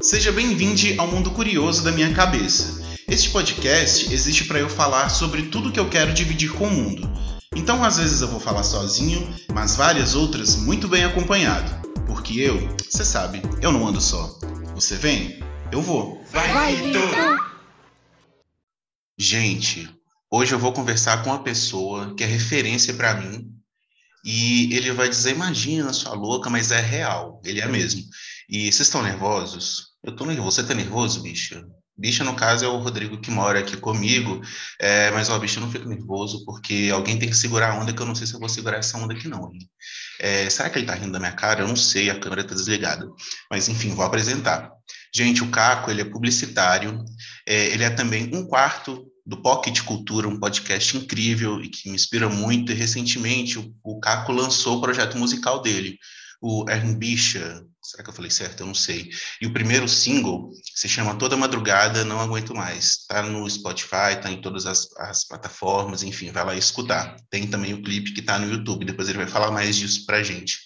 [0.00, 2.80] Seja bem-vindo ao mundo curioso da minha cabeça.
[3.08, 7.10] Este podcast existe para eu falar sobre tudo que eu quero dividir com o mundo.
[7.52, 11.68] Então, às vezes eu vou falar sozinho, mas várias outras muito bem acompanhado.
[12.06, 14.38] Porque eu, você sabe, eu não ando só.
[14.76, 15.42] Você vem?
[15.72, 16.24] Eu vou.
[16.30, 17.50] Vai, Vai Vitor!
[19.18, 19.90] Gente,
[20.30, 23.52] hoje eu vou conversar com uma pessoa que é referência para mim
[24.24, 27.40] e ele vai dizer: Imagina, sua louca, mas é real.
[27.44, 28.02] Ele é mesmo.
[28.48, 29.87] E vocês estão nervosos?
[30.02, 30.56] Eu tô nervoso.
[30.56, 31.64] Você tá nervoso, bicha?
[31.96, 34.40] Bicha, no caso, é o Rodrigo que mora aqui comigo,
[34.80, 37.92] é, mas, ó, bicho, eu não fico nervoso, porque alguém tem que segurar a onda,
[37.92, 39.50] que eu não sei se eu vou segurar essa onda aqui, não.
[40.20, 41.62] É, será que ele tá rindo da minha cara?
[41.62, 43.04] Eu não sei, a câmera tá desligada.
[43.50, 44.70] Mas, enfim, vou apresentar.
[45.12, 47.04] Gente, o Caco, ele é publicitário,
[47.46, 51.96] é, ele é também um quarto do Pocket Cultura, um podcast incrível e que me
[51.96, 55.98] inspira muito, e recentemente o, o Caco lançou o projeto musical dele,
[56.40, 58.60] o Erbicha, será que eu falei certo?
[58.60, 59.08] Eu não sei.
[59.40, 63.06] E o primeiro single se chama Toda Madrugada, Não Aguento Mais.
[63.06, 67.16] Tá no Spotify, tá em todas as, as plataformas, enfim, vai lá escutar.
[67.30, 70.22] Tem também o clipe que tá no YouTube, depois ele vai falar mais disso pra
[70.22, 70.58] gente.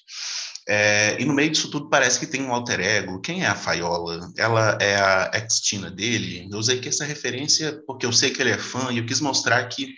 [0.69, 3.21] É, e no meio disso tudo parece que tem um alter ego.
[3.21, 4.33] Quem é a Faiola?
[4.37, 6.49] Ela é a ex-tina dele?
[6.51, 9.21] Eu usei aqui essa referência porque eu sei que ele é fã e eu quis
[9.21, 9.95] mostrar que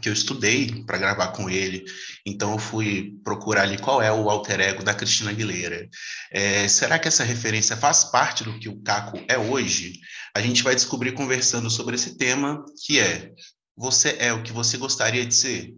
[0.00, 1.84] que eu estudei para gravar com ele,
[2.24, 5.88] então eu fui procurar ali qual é o alter ego da Cristina Aguilera.
[6.30, 10.00] É, será que essa referência faz parte do que o Caco é hoje?
[10.34, 13.32] A gente vai descobrir conversando sobre esse tema, que é
[13.76, 15.74] você é o que você gostaria de ser?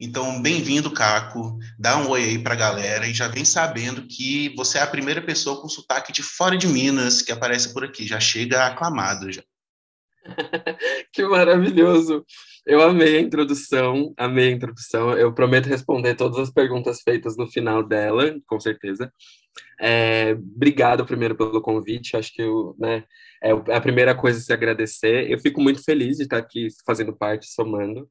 [0.00, 1.58] Então, bem-vindo, Caco.
[1.78, 4.86] Dá um oi aí para a galera e já vem sabendo que você é a
[4.86, 8.06] primeira pessoa com sotaque de fora de Minas que aparece por aqui.
[8.06, 9.42] Já chega aclamado já.
[11.12, 12.24] que maravilhoso!
[12.66, 15.12] Eu amei a introdução, amei a introdução.
[15.12, 19.12] Eu prometo responder todas as perguntas feitas no final dela, com certeza.
[19.80, 22.16] É, obrigado primeiro pelo convite.
[22.16, 23.04] Acho que eu, né,
[23.42, 25.30] é, é a primeira coisa a se agradecer.
[25.30, 28.08] Eu fico muito feliz de estar aqui fazendo parte, somando.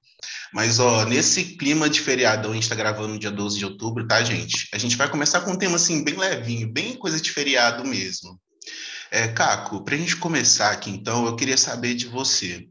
[0.51, 4.07] Mas, ó, nesse clima de feriadão, a gente está gravando no dia 12 de outubro,
[4.07, 4.67] tá, gente?
[4.73, 8.39] A gente vai começar com um tema assim, bem levinho, bem coisa de feriado mesmo.
[9.11, 12.67] É, Caco, para a gente começar aqui, então, eu queria saber de você.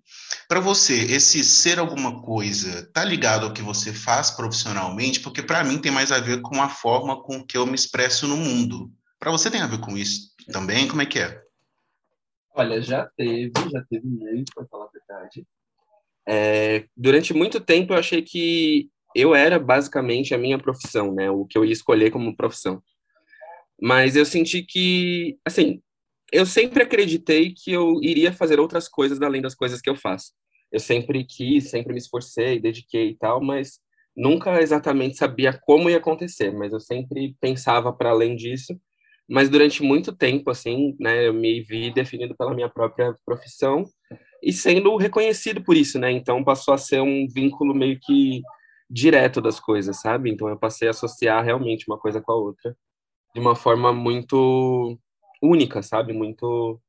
[0.48, 5.20] Para você, esse ser alguma coisa tá ligado ao que você faz profissionalmente?
[5.20, 8.26] Porque para mim tem mais a ver com a forma com que eu me expresso
[8.26, 8.90] no mundo.
[9.18, 10.88] Para você tem a ver com isso também?
[10.88, 11.42] Como é que é?
[12.54, 15.46] Olha, já teve, já teve muito, para falar a verdade.
[16.26, 21.30] É, durante muito tempo eu achei que eu era basicamente a minha profissão, né?
[21.30, 22.82] O que eu ia escolher como profissão.
[23.80, 25.80] Mas eu senti que, assim,
[26.32, 30.32] eu sempre acreditei que eu iria fazer outras coisas além das coisas que eu faço.
[30.70, 33.80] Eu sempre quis, sempre me esforcei, dediquei e tal, mas
[34.16, 38.78] nunca exatamente sabia como ia acontecer, mas eu sempre pensava para além disso.
[39.28, 43.84] Mas durante muito tempo, assim, né, eu me vi definido pela minha própria profissão
[44.42, 46.10] e sendo reconhecido por isso, né?
[46.10, 48.42] Então passou a ser um vínculo meio que
[48.90, 50.30] direto das coisas, sabe?
[50.30, 52.76] Então eu passei a associar realmente uma coisa com a outra
[53.34, 54.98] de uma forma muito
[55.42, 56.12] única, sabe?
[56.12, 56.80] Muito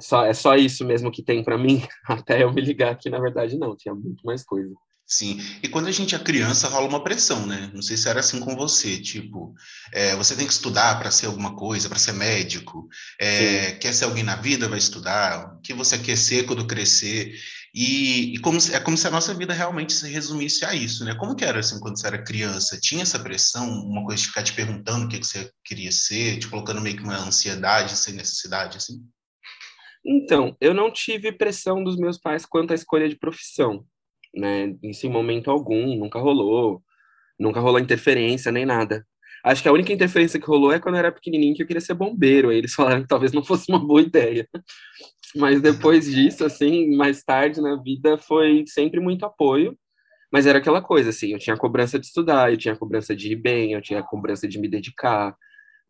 [0.00, 3.20] só é só isso mesmo que tem para mim até eu me ligar que na
[3.20, 4.72] verdade não, tinha muito mais coisa.
[5.04, 7.70] Sim, e quando a gente é criança rola uma pressão, né?
[7.74, 9.52] Não sei se era assim com você, tipo,
[9.92, 12.88] é, você tem que estudar para ser alguma coisa, para ser médico,
[13.20, 17.34] é, quer ser alguém na vida, vai estudar, o que você quer ser quando crescer,
[17.74, 21.14] e, e como, é como se a nossa vida realmente se resumisse a isso, né?
[21.14, 22.78] Como que era assim quando você era criança?
[22.80, 26.38] Tinha essa pressão, uma coisa de ficar te perguntando o que, que você queria ser,
[26.38, 29.02] te colocando meio que uma ansiedade sem necessidade, assim?
[30.04, 33.86] Então, eu não tive pressão dos meus pais quanto à escolha de profissão
[34.34, 34.74] né?
[34.82, 36.82] Isso em momento algum, nunca rolou,
[37.38, 39.06] nunca rolou interferência nem nada.
[39.44, 41.80] Acho que a única interferência que rolou é quando eu era pequenininho que eu queria
[41.80, 42.50] ser bombeiro.
[42.50, 44.48] Aí eles falaram que talvez não fosse uma boa ideia.
[45.34, 49.76] Mas depois disso, assim, mais tarde na vida, foi sempre muito apoio.
[50.30, 53.14] Mas era aquela coisa, assim, eu tinha a cobrança de estudar, eu tinha a cobrança
[53.14, 55.36] de ir bem, eu tinha a cobrança de me dedicar,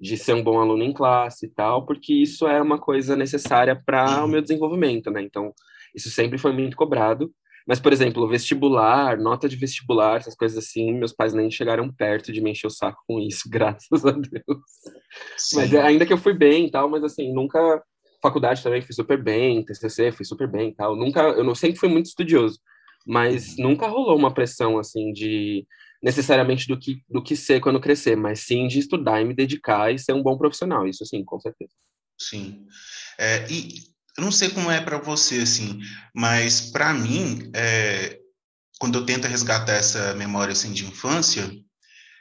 [0.00, 3.80] de ser um bom aluno em classe e tal, porque isso é uma coisa necessária
[3.86, 5.22] para o meu desenvolvimento, né?
[5.22, 5.52] Então,
[5.94, 7.32] isso sempre foi muito cobrado.
[7.66, 12.32] Mas, por exemplo, vestibular, nota de vestibular, essas coisas assim, meus pais nem chegaram perto
[12.32, 14.62] de me encher o saco com isso, graças a Deus.
[15.36, 15.56] Sim.
[15.56, 17.82] Mas ainda que eu fui bem e tal, mas assim, nunca.
[18.22, 20.96] Faculdade também fui super bem, TCC fui super bem e tal.
[20.96, 22.60] Nunca, eu não, sempre fui muito estudioso,
[23.06, 23.70] mas uhum.
[23.70, 25.66] nunca rolou uma pressão assim de
[26.02, 29.92] necessariamente do que, do que ser quando crescer, mas sim de estudar e me dedicar
[29.92, 31.72] e ser um bom profissional, isso sim, com certeza.
[32.18, 32.66] Sim.
[33.18, 33.74] É, e
[34.16, 35.80] eu não sei como é para você, assim,
[36.14, 38.18] mas para mim, é,
[38.78, 41.48] quando eu tento resgatar essa memória assim, de infância,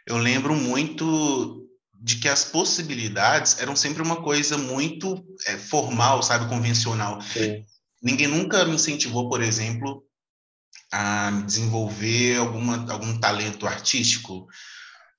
[0.08, 1.61] eu lembro muito
[2.02, 7.22] de que as possibilidades eram sempre uma coisa muito é, formal, sabe, convencional.
[7.22, 7.64] Sim.
[8.02, 10.04] Ninguém nunca me incentivou, por exemplo,
[10.92, 14.48] a desenvolver alguma, algum talento artístico,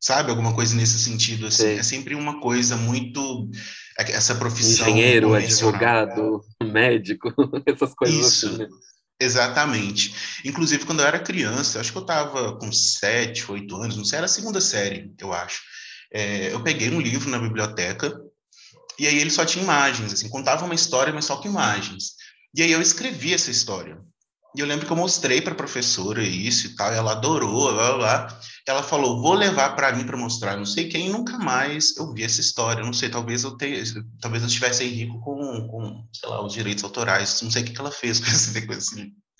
[0.00, 1.46] sabe, alguma coisa nesse sentido.
[1.46, 1.79] Assim.
[1.79, 3.49] É sempre uma coisa muito
[3.99, 4.88] é essa profissão.
[4.88, 7.32] Engenheiro, advogado, médico,
[7.64, 8.46] essas coisas Isso.
[8.46, 8.58] assim.
[8.58, 8.69] Né?
[9.20, 10.12] Exatamente.
[10.44, 14.17] Inclusive, quando eu era criança, acho que eu estava com sete, oito anos, não sei,
[14.17, 15.61] era a segunda série, eu acho.
[16.12, 18.14] É, eu peguei um livro na biblioteca
[18.99, 22.12] e aí ele só tinha imagens, assim, contava uma história, mas só com imagens.
[22.55, 23.99] E aí eu escrevi essa história.
[24.55, 27.73] E eu lembro que eu mostrei para a professora isso e tal, e ela adorou,
[27.73, 28.41] blá, blá, blá.
[28.69, 32.23] Ela falou, vou levar para mim para mostrar, não sei quem, nunca mais eu vi
[32.23, 33.82] essa história, não sei, talvez eu tenha,
[34.20, 37.73] talvez eu estivesse rico com, com, sei lá, os direitos autorais, não sei o que,
[37.73, 38.81] que ela fez com essa coisa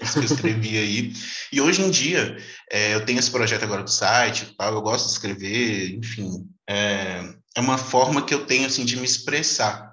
[0.01, 1.13] assim, que eu escrevi aí.
[1.53, 2.37] E hoje em dia,
[2.71, 7.23] é, eu tenho esse projeto agora do site, tal, eu gosto de escrever, enfim, é,
[7.57, 9.93] é uma forma que eu tenho, assim, de me expressar.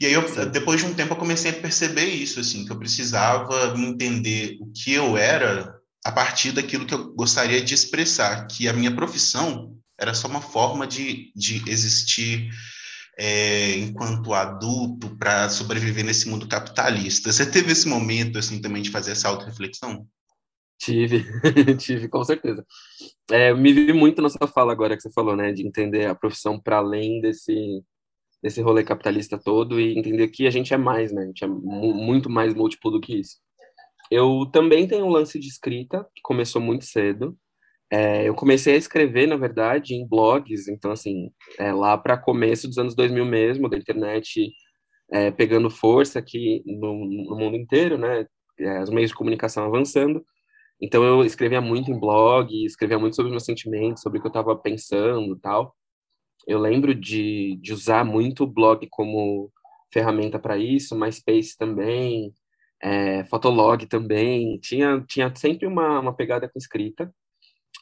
[0.00, 2.78] E aí, eu, depois de um tempo, eu comecei a perceber isso, assim, que eu
[2.78, 8.68] precisava entender o que eu era a partir daquilo que eu gostaria de expressar, que
[8.68, 12.48] a minha profissão era só uma forma de, de existir
[13.18, 17.32] é, enquanto adulto para sobreviver nesse mundo capitalista.
[17.32, 20.06] Você teve esse momento, assim, também de fazer essa auto-reflexão?
[20.78, 21.24] Tive,
[21.76, 22.64] tive, com certeza.
[23.28, 26.14] É, me vi muito na sua fala agora que você falou, né, de entender a
[26.14, 27.82] profissão para além desse
[28.40, 31.48] desse rolê capitalista todo e entender que a gente é mais, né, a gente é
[31.48, 33.38] muito mais múltiplo do que isso.
[34.12, 37.36] Eu também tenho um lance de escrita, que começou muito cedo.
[37.90, 42.68] É, eu comecei a escrever, na verdade, em blogs, então, assim, é, lá para começo
[42.68, 44.52] dos anos 2000 mesmo, da internet
[45.10, 48.26] é, pegando força aqui no, no mundo inteiro, né,
[48.58, 50.24] é, os meios de comunicação avançando.
[50.80, 54.30] Então eu escrevia muito em blog, escrevia muito sobre meus sentimentos, sobre o que eu
[54.30, 55.74] estava pensando tal.
[56.46, 59.52] Eu lembro de, de usar muito o blog como
[59.92, 62.32] ferramenta para isso, MySpace também,
[62.82, 64.58] é, Fotolog também.
[64.60, 67.12] Tinha, tinha sempre uma, uma pegada com escrita,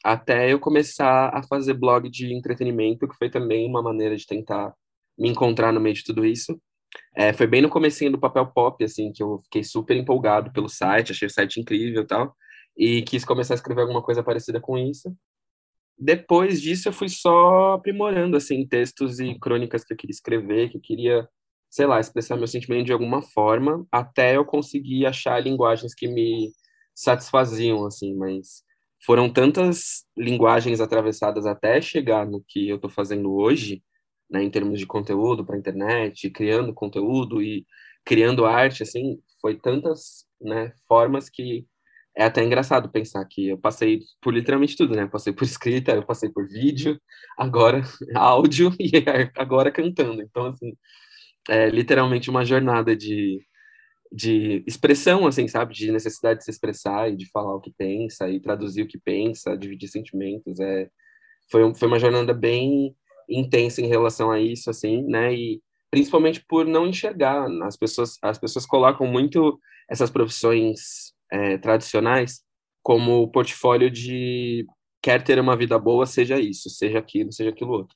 [0.03, 4.73] até eu começar a fazer blog de entretenimento, que foi também uma maneira de tentar
[5.17, 6.59] me encontrar no meio de tudo isso.
[7.15, 10.69] É, foi bem no comecinho do Papel Pop, assim, que eu fiquei super empolgado pelo
[10.69, 12.35] site, achei o site incrível e tal
[12.77, 15.13] e quis começar a escrever alguma coisa parecida com isso.
[15.97, 20.77] Depois disso, eu fui só aprimorando, assim, textos e crônicas que eu queria escrever, que
[20.77, 21.27] eu queria,
[21.71, 26.51] sei lá, expressar meu sentimento de alguma forma, até eu conseguir achar linguagens que me
[26.93, 28.61] satisfaziam, assim, mas
[29.05, 33.83] foram tantas linguagens atravessadas até chegar no que eu estou fazendo hoje,
[34.29, 37.65] né, em termos de conteúdo para a internet, criando conteúdo e
[38.05, 41.65] criando arte, assim, foi tantas, né, formas que
[42.15, 45.03] é até engraçado pensar que eu passei por literalmente tudo, né?
[45.03, 46.99] Eu passei por escrita, eu passei por vídeo,
[47.37, 47.81] agora
[48.15, 48.91] áudio e
[49.37, 50.21] agora cantando.
[50.23, 50.73] Então, assim,
[51.49, 53.39] é literalmente uma jornada de,
[54.11, 55.73] de expressão, assim, sabe?
[55.73, 58.97] De necessidade de se expressar e de falar o que pensa e traduzir o que
[58.97, 60.59] pensa, dividir sentimentos.
[60.59, 60.89] É,
[61.51, 62.95] foi, foi uma jornada bem
[63.29, 65.33] intensa em relação a isso, assim, né?
[65.33, 65.61] E
[65.91, 67.47] principalmente por não enxergar.
[67.63, 69.59] As pessoas, as pessoas colocam muito
[69.89, 72.41] essas profissões é, tradicionais
[72.81, 74.65] como portfólio de
[75.01, 77.95] quer ter uma vida boa, seja isso, seja aquilo, seja aquilo outro.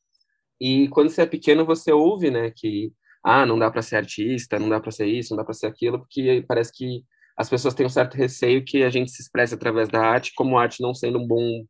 [0.59, 2.93] E quando você é pequeno, você ouve, né, que
[3.23, 5.67] ah, não dá para ser artista, não dá para ser isso, não dá para ser
[5.67, 7.03] aquilo, porque parece que
[7.37, 10.57] as pessoas têm um certo receio que a gente se expresse através da arte, como
[10.57, 11.65] arte não sendo um bom,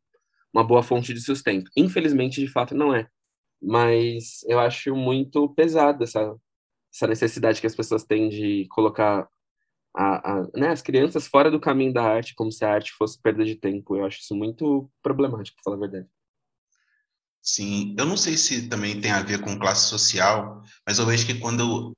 [0.52, 1.70] uma boa fonte de sustento.
[1.76, 3.08] Infelizmente, de fato, não é.
[3.60, 6.34] Mas eu acho muito pesada essa,
[6.92, 9.28] essa necessidade que as pessoas têm de colocar
[9.94, 13.20] a, a, né, as crianças fora do caminho da arte, como se a arte fosse
[13.20, 13.96] perda de tempo.
[13.96, 16.08] Eu acho isso muito problemático, para falar a verdade.
[17.42, 21.26] Sim, eu não sei se também tem a ver com classe social, mas eu vejo
[21.26, 21.92] que quando,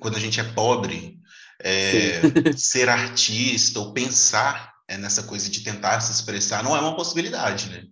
[0.00, 1.18] quando a gente é pobre,
[1.62, 2.22] é,
[2.56, 7.68] ser artista ou pensar é, nessa coisa de tentar se expressar não é uma possibilidade,
[7.68, 7.82] né?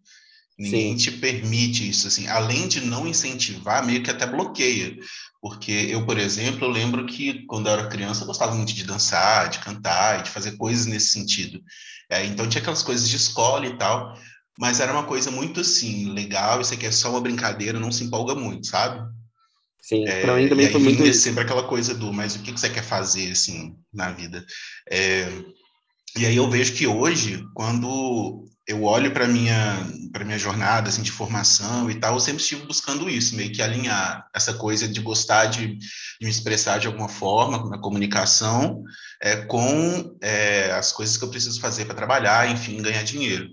[0.56, 1.11] Ninguém Sim.
[1.11, 4.97] te permite isso, assim, além de não incentivar, meio que até bloqueia.
[5.40, 8.85] Porque eu, por exemplo, eu lembro que quando eu era criança eu gostava muito de
[8.85, 11.61] dançar, de cantar e de fazer coisas nesse sentido.
[12.09, 14.16] É, então tinha aquelas coisas de escola e tal,
[14.58, 18.04] mas era uma coisa muito assim, legal, isso aqui é só uma brincadeira, não se
[18.04, 19.02] empolga muito, sabe?
[19.82, 21.20] Sim, é, para mim também foi muito isso.
[21.20, 24.44] sempre aquela coisa do, mas o que você quer fazer, assim, na vida?
[24.90, 25.28] É,
[26.16, 31.02] e aí eu vejo que hoje, quando eu olho para minha para minha jornada assim
[31.02, 35.00] de formação e tal, eu sempre estive buscando isso, meio que alinhar essa coisa de
[35.00, 35.78] gostar de, de
[36.23, 38.82] me expressar de alguma forma na comunicação
[39.20, 43.49] é, com é, as coisas que eu preciso fazer para trabalhar, enfim, ganhar dinheiro.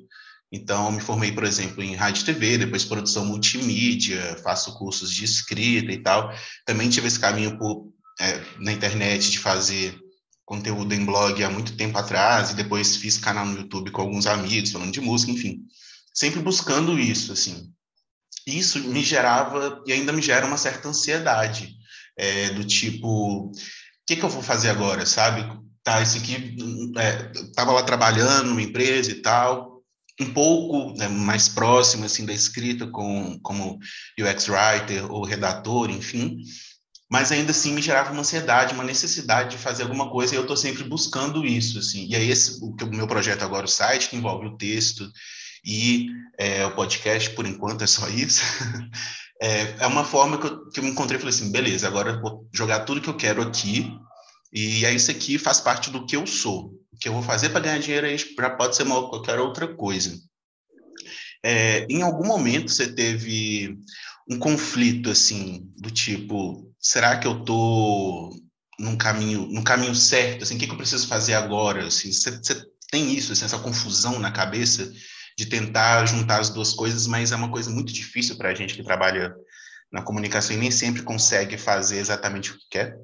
[0.51, 5.24] Então, me formei, por exemplo, em rádio e TV, depois produção multimídia, faço cursos de
[5.24, 6.29] escrita e tal.
[6.65, 7.88] Também tive esse caminho por,
[8.20, 9.98] é, na internet de fazer
[10.43, 14.27] conteúdo em blog há muito tempo atrás, e depois fiz canal no YouTube com alguns
[14.27, 15.62] amigos, falando de música, enfim.
[16.13, 17.72] Sempre buscando isso, assim.
[18.46, 21.74] Isso me gerava, e ainda me gera uma certa ansiedade,
[22.17, 23.51] é, do tipo, o
[24.05, 25.48] que, que eu vou fazer agora, sabe?
[25.81, 26.58] Tá, esse aqui,
[26.98, 29.71] é, tava lá trabalhando numa empresa e tal,
[30.20, 33.80] um pouco né, mais próximo assim da escrita com como
[34.20, 36.38] UX writer ou redator, enfim,
[37.10, 40.44] mas ainda assim me gerava uma ansiedade, uma necessidade de fazer alguma coisa e eu
[40.44, 42.08] estou sempre buscando isso assim.
[42.08, 45.12] E aí esse o, meu projeto agora o site que envolve o texto
[45.65, 48.41] e é, o podcast por enquanto é só isso.
[49.41, 52.20] é, é uma forma que eu, que eu me encontrei e falei assim, beleza, agora
[52.22, 53.91] vou jogar tudo que eu quero aqui
[54.53, 57.62] e é isso aqui faz parte do que eu sou que eu vou fazer para
[57.62, 60.15] ganhar dinheiro aí já pode ser uma, qualquer outra coisa.
[61.43, 63.75] É, em algum momento você teve
[64.29, 68.29] um conflito assim do tipo, será que eu tô
[68.79, 70.43] num caminho, no caminho certo?
[70.43, 71.88] Assim, o que, que eu preciso fazer agora?
[71.88, 74.93] Assim, você, você tem isso, assim, essa confusão na cabeça
[75.36, 78.75] de tentar juntar as duas coisas, mas é uma coisa muito difícil para a gente
[78.75, 79.34] que trabalha
[79.91, 82.96] na comunicação e nem sempre consegue fazer exatamente o que quer.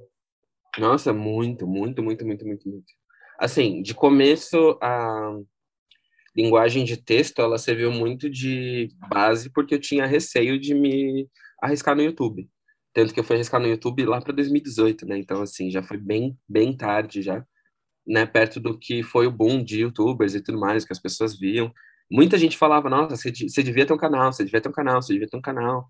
[0.78, 2.94] Nossa, muito, muito, muito, muito, muito, muito.
[3.38, 5.38] Assim, de começo, a
[6.36, 11.28] linguagem de texto, ela serviu muito de base porque eu tinha receio de me
[11.62, 12.48] arriscar no YouTube.
[12.94, 15.18] Tanto que eu fui arriscar no YouTube lá para 2018, né?
[15.18, 17.46] Então, assim, já foi bem, bem tarde já,
[18.06, 18.26] né?
[18.26, 21.72] Perto do que foi o boom de YouTubers e tudo mais, que as pessoas viam.
[22.10, 25.02] Muita gente falava, nossa, você, você devia ter um canal, você devia ter um canal,
[25.02, 25.88] você devia ter um canal.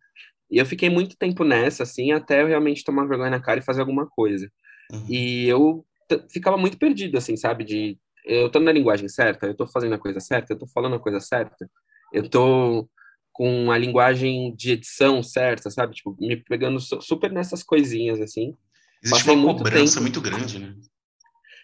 [0.50, 3.64] E eu fiquei muito tempo nessa, assim, até eu realmente tomar vergonha na cara e
[3.64, 4.50] fazer alguma coisa.
[4.92, 5.06] Uhum.
[5.10, 5.86] E eu
[6.32, 7.64] ficava muito perdido, assim, sabe?
[7.64, 10.96] De eu tô na linguagem certa, eu tô fazendo a coisa certa, eu tô falando
[10.96, 11.70] a coisa certa,
[12.12, 12.90] eu tô
[13.32, 15.96] com a linguagem de edição certa, sabe?
[15.96, 18.56] Tipo, me pegando super nessas coisinhas, assim.
[19.04, 20.02] Existe Passei uma cobrança tempo...
[20.02, 20.76] muito grande, né?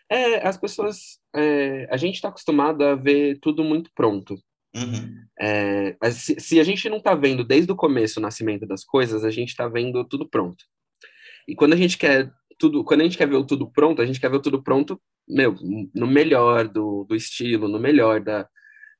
[0.09, 1.19] É, as pessoas.
[1.35, 4.35] É, a gente está acostumado a ver tudo muito pronto.
[4.75, 5.23] Uhum.
[5.39, 9.23] É, se, se, a gente não está vendo desde o começo o nascimento das coisas,
[9.23, 10.63] a gente está vendo tudo pronto.
[11.47, 14.05] E quando a gente quer tudo, quando a gente quer ver o tudo pronto, a
[14.05, 15.55] gente quer ver o tudo pronto, meu,
[15.93, 18.47] no melhor do, do estilo, no melhor da,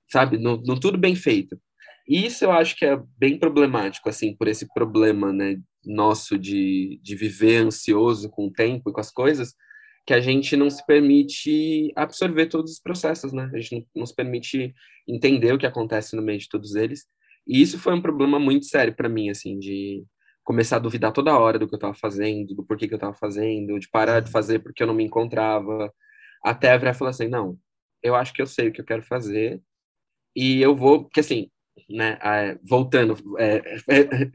[0.10, 1.60] sabe, no, no tudo bem feito.
[2.08, 7.00] E isso eu acho que é bem problemático, assim, por esse problema, né, nosso de,
[7.02, 9.54] de viver ansioso com o tempo e com as coisas,
[10.06, 13.50] que a gente não se permite absorver todos os processos, né?
[13.54, 14.74] A gente não, não se permite
[15.08, 17.06] entender o que acontece no meio de todos eles.
[17.48, 20.04] E isso foi um problema muito sério para mim, assim, de
[20.44, 23.14] começar a duvidar toda hora do que eu estava fazendo, do porquê que eu estava
[23.14, 25.94] fazendo, de parar de fazer porque eu não me encontrava,
[26.44, 27.58] até a virar falar assim, não,
[28.02, 29.62] eu acho que eu sei o que eu quero fazer
[30.36, 31.50] e eu vou, porque assim,
[31.90, 33.58] né, é, voltando, é,
[33.90, 34.32] é,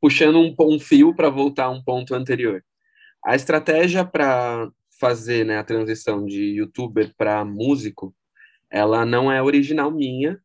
[0.00, 2.64] puxando um, um fio para voltar a um ponto anterior.
[3.24, 8.14] A estratégia para fazer né, a transição de youtuber para músico,
[8.70, 10.40] ela não é original minha,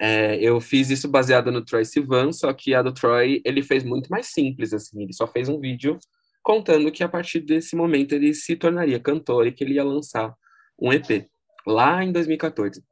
[0.00, 3.82] é, eu fiz isso baseado no Troy Sivan, só que a do Troy ele fez
[3.82, 5.98] muito mais simples, assim, ele só fez um vídeo
[6.42, 10.34] contando que a partir desse momento ele se tornaria cantor e que ele ia lançar
[10.80, 11.28] um EP,
[11.66, 12.82] lá em 2014.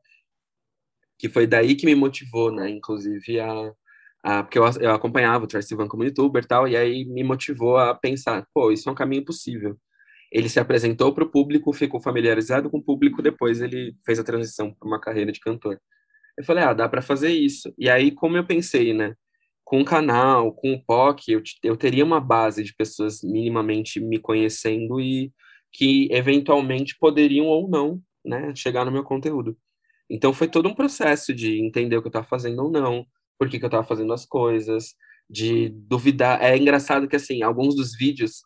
[1.19, 3.73] Que foi daí que me motivou, né, inclusive a,
[4.23, 7.23] a porque eu, eu acompanhava o Troy Sivan como youtuber e tal, e aí me
[7.25, 9.79] motivou a pensar, pô, isso é um caminho possível.
[10.33, 14.25] Ele se apresentou para o público, ficou familiarizado com o público, depois ele fez a
[14.25, 15.81] transição para uma carreira de cantor.
[16.39, 17.73] Eu falei, ah, dá para fazer isso.
[17.79, 19.15] E aí, como eu pensei, né?
[19.65, 24.19] Com o canal, com o POC, eu, eu teria uma base de pessoas minimamente me
[24.19, 25.33] conhecendo e
[25.73, 29.57] que eventualmente poderiam ou não, né, chegar no meu conteúdo.
[30.09, 33.07] Então foi todo um processo de entender o que eu estava fazendo ou não,
[33.39, 34.95] por que, que eu estava fazendo as coisas,
[35.29, 36.43] de duvidar.
[36.43, 38.43] É engraçado que assim, alguns dos vídeos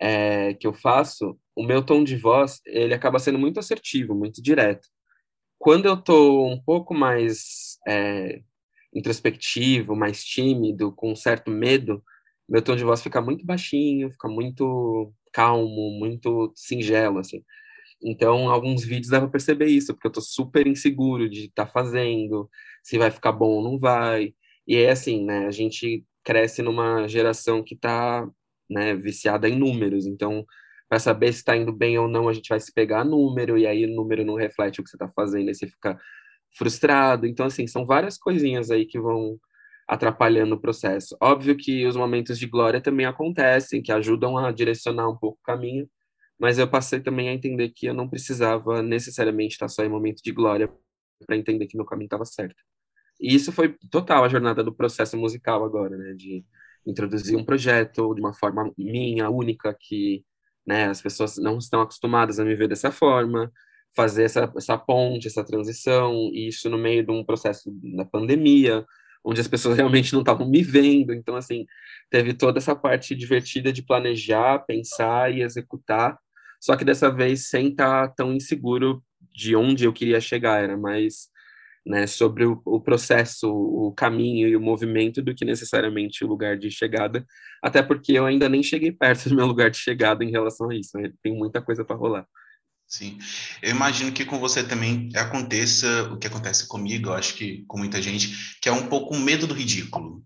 [0.00, 4.42] é, que eu faço, o meu tom de voz ele acaba sendo muito assertivo, muito
[4.42, 4.88] direto.
[5.62, 8.42] Quando eu tô um pouco mais é,
[8.92, 12.02] introspectivo, mais tímido, com um certo medo,
[12.48, 17.44] meu tom de voz fica muito baixinho, fica muito calmo, muito singelo, assim.
[18.02, 21.72] Então, alguns vídeos dá pra perceber isso, porque eu tô super inseguro de estar tá
[21.72, 22.50] fazendo,
[22.82, 24.34] se vai ficar bom ou não vai.
[24.66, 25.46] E é assim, né?
[25.46, 28.28] A gente cresce numa geração que tá,
[28.70, 30.06] né, viciada em números.
[30.06, 30.44] Então,
[30.92, 33.66] para saber se está indo bem ou não, a gente vai se pegar número, e
[33.66, 35.98] aí o número não reflete o que você está fazendo, aí você fica
[36.54, 37.26] frustrado.
[37.26, 39.40] Então, assim, são várias coisinhas aí que vão
[39.88, 41.16] atrapalhando o processo.
[41.18, 45.42] Óbvio que os momentos de glória também acontecem, que ajudam a direcionar um pouco o
[45.42, 45.88] caminho,
[46.38, 50.22] mas eu passei também a entender que eu não precisava necessariamente estar só em momento
[50.22, 50.70] de glória
[51.26, 52.62] para entender que meu caminho estava certo.
[53.18, 56.12] E isso foi total a jornada do processo musical agora, né?
[56.14, 56.44] De
[56.86, 60.22] introduzir um projeto de uma forma minha, única, que
[60.66, 63.52] né, as pessoas não estão acostumadas a me ver dessa forma,
[63.94, 68.84] fazer essa, essa ponte, essa transição, e isso no meio de um processo da pandemia,
[69.24, 71.12] onde as pessoas realmente não estavam me vendo.
[71.12, 71.66] Então, assim,
[72.10, 76.18] teve toda essa parte divertida de planejar, pensar e executar,
[76.60, 79.02] só que dessa vez sem estar tão inseguro
[79.34, 81.28] de onde eu queria chegar, era mais
[81.84, 86.56] né, sobre o, o, processo, o caminho e o movimento do que necessariamente o lugar
[86.56, 87.26] de chegada,
[87.62, 90.74] até porque eu ainda nem cheguei perto do meu lugar de chegada em relação a
[90.74, 91.10] isso, né?
[91.22, 92.26] tem muita coisa para rolar.
[92.86, 93.18] Sim,
[93.62, 97.78] eu imagino que com você também aconteça o que acontece comigo, eu acho que com
[97.78, 100.22] muita gente, que é um pouco o medo do ridículo.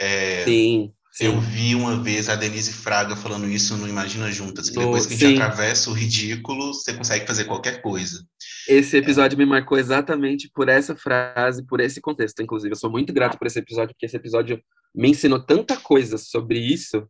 [0.00, 4.70] É, sim, sim, Eu vi uma vez a Denise Fraga falando isso no Imagina Juntas,
[4.70, 5.42] que depois que a gente sim.
[5.42, 8.24] atravessa o ridículo, você consegue fazer qualquer coisa.
[8.68, 9.38] Esse episódio é.
[9.38, 12.72] me marcou exatamente por essa frase, por esse contexto, inclusive.
[12.72, 14.60] Eu sou muito grato por esse episódio, porque esse episódio
[14.94, 17.06] me ensinou tanta coisa sobre isso,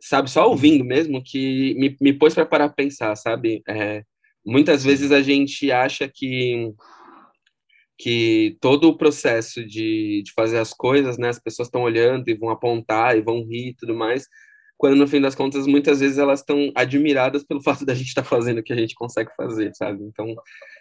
[0.00, 0.30] sabe?
[0.30, 3.62] Só ouvindo mesmo, que me, me pôs para parar a pensar, sabe?
[3.68, 4.02] É,
[4.44, 6.72] muitas vezes a gente acha que
[7.98, 12.34] que todo o processo de, de fazer as coisas, né, as pessoas estão olhando e
[12.34, 14.26] vão apontar e vão rir e tudo mais,
[14.76, 18.22] quando no fim das contas muitas vezes elas estão admiradas pelo fato da gente estar
[18.22, 20.02] tá fazendo o que a gente consegue fazer, sabe?
[20.04, 20.34] Então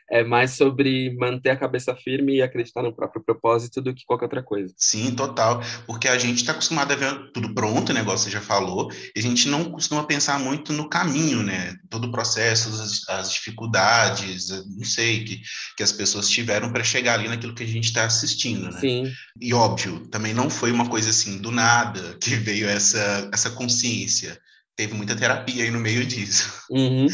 [0.09, 4.25] é mais sobre manter a cabeça firme e acreditar no próprio propósito do que qualquer
[4.25, 4.73] outra coisa.
[4.77, 5.61] Sim, total.
[5.85, 9.19] Porque a gente está acostumado a ver tudo pronto, o negócio você já falou, e
[9.19, 11.75] a gente não costuma pensar muito no caminho, né?
[11.89, 15.41] Todo o processo, as, as dificuldades, não sei, que,
[15.77, 18.79] que as pessoas tiveram para chegar ali naquilo que a gente está assistindo, né?
[18.79, 19.11] Sim.
[19.39, 24.39] E óbvio, também não foi uma coisa assim do nada que veio essa, essa consciência.
[24.75, 26.51] Teve muita terapia aí no meio disso.
[26.69, 27.07] Uhum.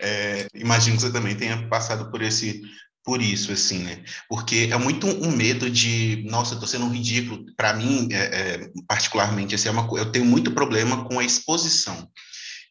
[0.00, 2.62] É, imagino que você também tenha passado por esse
[3.04, 4.04] por isso, assim, né?
[4.28, 7.44] Porque é muito um medo de, nossa, eu tô sendo um ridículo.
[7.56, 12.08] Para mim, é, é, particularmente, assim, é uma, eu tenho muito problema com a exposição.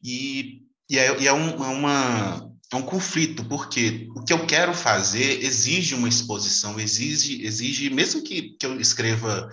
[0.03, 4.45] E, e, é, e é, um, é, uma, é um conflito, porque o que eu
[4.45, 9.49] quero fazer exige uma exposição, exige, exige mesmo que, que eu escreva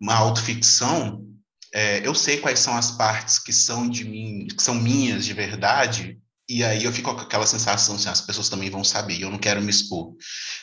[0.00, 1.26] uma autoficção,
[1.72, 5.32] é, eu sei quais são as partes que são de mim, que são minhas de
[5.32, 6.18] verdade,
[6.50, 9.38] e aí eu fico com aquela sensação assim, as pessoas também vão saber, eu não
[9.38, 10.12] quero me expor.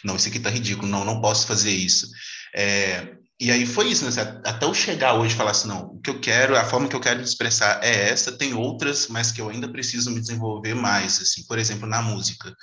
[0.03, 2.07] Não, isso aqui tá ridículo, não, não posso fazer isso.
[2.53, 4.41] É, e aí foi isso, né?
[4.43, 6.95] Até eu chegar hoje e falar assim, não, o que eu quero, a forma que
[6.95, 10.73] eu quero me expressar é essa, tem outras, mas que eu ainda preciso me desenvolver
[10.73, 12.53] mais, assim, por exemplo, na música.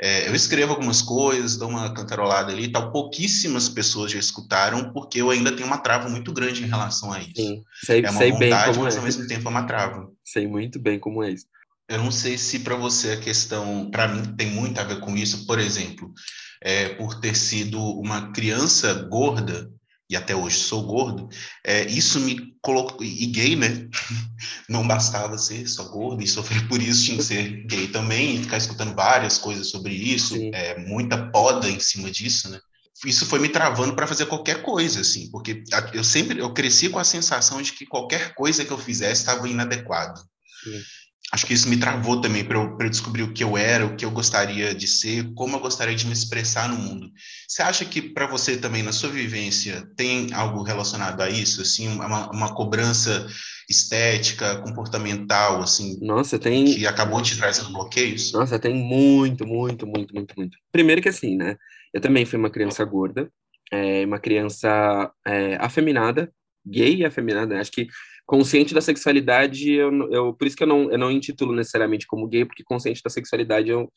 [0.00, 4.92] É, eu escrevo algumas coisas, dou uma cantarolada ali e tal, pouquíssimas pessoas já escutaram,
[4.92, 7.32] porque eu ainda tenho uma trava muito grande em relação a isso.
[7.34, 8.98] Sim, sei, é uma sei vontade, bem como mas é.
[8.98, 10.08] ao mesmo tempo é uma trava.
[10.22, 11.46] Sei muito bem como é isso.
[11.88, 15.16] Eu não sei se para você a questão, para mim, tem muito a ver com
[15.16, 15.46] isso.
[15.46, 16.12] Por exemplo,
[16.60, 19.70] é, por ter sido uma criança gorda,
[20.10, 21.28] e até hoje sou gordo,
[21.64, 23.02] é, isso me colocou.
[23.02, 23.88] E gay, né?
[24.68, 28.42] Não bastava ser só gordo e sofrer por isso, tinha que ser gay também, e
[28.42, 32.60] ficar escutando várias coisas sobre isso, é, muita poda em cima disso, né?
[33.06, 35.62] Isso foi me travando para fazer qualquer coisa, assim, porque
[35.94, 39.48] eu sempre eu cresci com a sensação de que qualquer coisa que eu fizesse estava
[39.48, 40.20] inadequado.
[40.64, 40.82] Sim
[41.32, 43.96] acho que isso me travou também para eu, eu, descobrir o que eu era, o
[43.96, 47.10] que eu gostaria de ser, como eu gostaria de me expressar no mundo.
[47.46, 51.88] Você acha que para você também, na sua vivência, tem algo relacionado a isso, assim,
[51.88, 53.26] uma, uma cobrança
[53.68, 56.64] estética, comportamental, assim, Nossa, tem...
[56.64, 58.32] que acabou te trazendo bloqueios?
[58.32, 60.56] Nossa, tem muito, muito, muito, muito, muito.
[60.72, 61.56] Primeiro que assim, né,
[61.92, 63.30] eu também fui uma criança gorda,
[63.70, 66.32] é, uma criança é, afeminada,
[66.66, 67.60] gay e afeminada, né?
[67.60, 67.88] acho que
[68.28, 72.28] consciente da sexualidade, eu, eu, por isso que eu não, eu não intitulo necessariamente como
[72.28, 73.90] gay, porque consciente da sexualidade eu,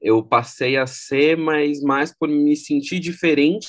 [0.00, 3.68] eu passei a ser, mas mais por me sentir diferente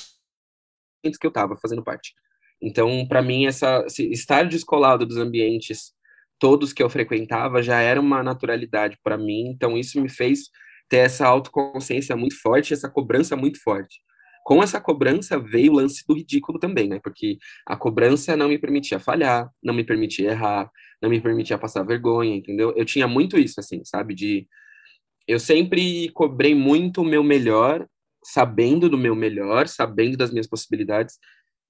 [1.04, 2.14] do que eu estava fazendo parte.
[2.60, 5.92] Então, para mim, essa estar descolado dos ambientes
[6.40, 9.48] todos que eu frequentava já era uma naturalidade para mim.
[9.50, 10.50] Então, isso me fez
[10.88, 14.00] ter essa autoconsciência muito forte, essa cobrança muito forte
[14.44, 17.00] com essa cobrança veio o lance do ridículo também, né?
[17.02, 20.70] Porque a cobrança não me permitia falhar, não me permitia errar,
[21.02, 22.72] não me permitia passar vergonha, entendeu?
[22.76, 24.14] Eu tinha muito isso, assim, sabe?
[24.14, 24.46] De.
[25.26, 27.86] Eu sempre cobrei muito o meu melhor,
[28.24, 31.18] sabendo do meu melhor, sabendo das minhas possibilidades,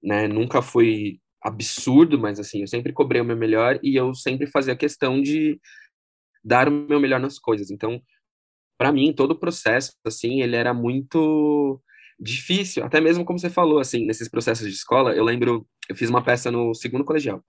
[0.01, 0.27] né?
[0.27, 4.75] Nunca foi absurdo, mas assim, eu sempre cobrei o meu melhor e eu sempre fazia
[4.75, 5.59] questão de
[6.43, 7.71] dar o meu melhor nas coisas.
[7.71, 8.01] Então,
[8.77, 11.81] para mim, todo o processo, assim, ele era muito
[12.19, 16.09] difícil, até mesmo como você falou, assim, nesses processos de escola, eu lembro, eu fiz
[16.09, 17.43] uma peça no segundo colegial,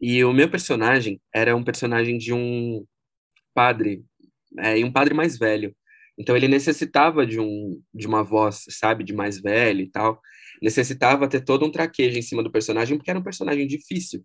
[0.00, 2.84] e o meu personagem era um personagem de um
[3.54, 4.04] padre,
[4.58, 5.74] é, e um padre mais velho,
[6.18, 10.20] Então ele necessitava de um de uma voz, sabe, de mais velho e tal.
[10.62, 14.24] Necessitava ter todo um traquejo em cima do personagem, porque era um personagem difícil.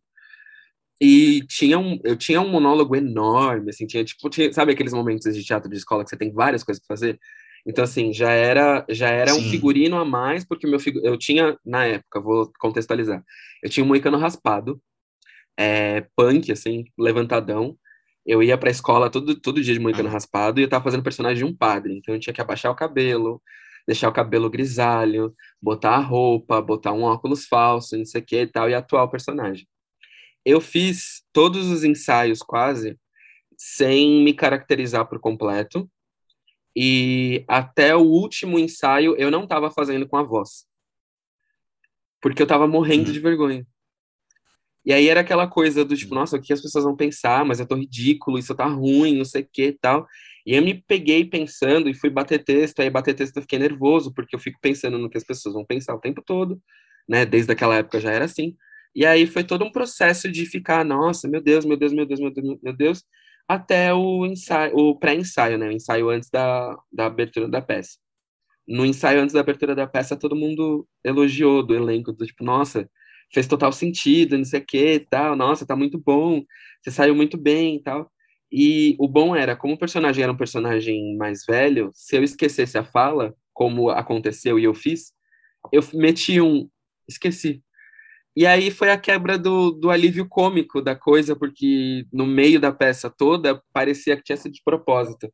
[0.99, 5.35] E tinha um, eu tinha um monólogo enorme, assim, tinha tipo, tinha, sabe aqueles momentos
[5.35, 7.19] de teatro de escola que você tem várias coisas para fazer?
[7.67, 11.86] Então, assim, já era, já era um figurino a mais, porque meu eu tinha, na
[11.86, 13.21] época, vou contextualizar,
[13.62, 14.82] eu tinha um moicano raspado,
[15.58, 17.77] é, punk, assim, levantadão,
[18.25, 21.39] eu ia pra escola todo, todo dia de moicano raspado e eu tava fazendo personagem
[21.39, 23.41] de um padre, então eu tinha que abaixar o cabelo,
[23.86, 28.41] deixar o cabelo grisalho, botar a roupa, botar um óculos falso, não sei o que
[28.41, 29.67] e tal, e atuar o personagem.
[30.45, 32.97] Eu fiz todos os ensaios quase
[33.58, 35.89] sem me caracterizar por completo,
[36.79, 40.63] e até o último ensaio eu não estava fazendo com a voz.
[42.21, 43.13] Porque eu estava morrendo uhum.
[43.13, 43.65] de vergonha.
[44.85, 47.43] E aí era aquela coisa do tipo, nossa, o que as pessoas vão pensar?
[47.43, 50.05] Mas eu tô ridículo, isso tá ruim, não sei o que tal.
[50.45, 54.13] E eu me peguei pensando e fui bater texto, aí bater texto eu fiquei nervoso,
[54.13, 56.61] porque eu fico pensando no que as pessoas vão pensar o tempo todo,
[57.09, 57.25] né?
[57.25, 58.55] Desde aquela época já era assim.
[58.93, 62.19] E aí foi todo um processo de ficar, nossa, meu Deus, meu Deus, meu Deus,
[62.19, 63.03] meu Deus, meu Deus
[63.47, 65.67] até o ensaio, o pré-ensaio, né?
[65.67, 67.97] O ensaio antes da, da abertura da peça.
[68.67, 72.89] No ensaio antes da abertura da peça, todo mundo elogiou do elenco, do tipo, nossa,
[73.33, 76.43] fez total sentido, não sei o que tal, nossa, tá muito bom,
[76.81, 78.12] você saiu muito bem tal.
[78.51, 82.77] E o bom era, como o personagem era um personagem mais velho, se eu esquecesse
[82.77, 85.13] a fala, como aconteceu e eu fiz,
[85.71, 86.69] eu meti um,
[87.07, 87.63] esqueci.
[88.38, 92.71] E aí foi a quebra do, do alívio cômico da coisa, porque no meio da
[92.71, 95.34] peça toda parecia que tinha sido de propósito.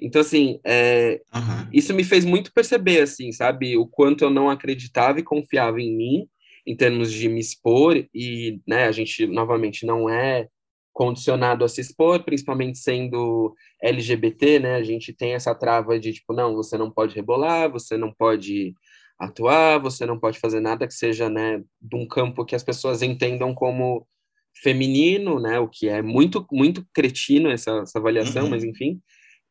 [0.00, 1.68] Então, assim, é, uhum.
[1.72, 5.96] isso me fez muito perceber, assim, sabe, o quanto eu não acreditava e confiava em
[5.96, 6.26] mim,
[6.66, 10.48] em termos de me expor, e, né, a gente, novamente, não é
[10.92, 16.32] condicionado a se expor, principalmente sendo LGBT, né, a gente tem essa trava de, tipo,
[16.32, 18.74] não, você não pode rebolar, você não pode
[19.20, 23.02] atuar, você não pode fazer nada que seja, né, de um campo que as pessoas
[23.02, 24.06] entendam como
[24.62, 28.50] feminino, né, o que é muito muito cretino essa, essa avaliação, uhum.
[28.50, 28.98] mas enfim.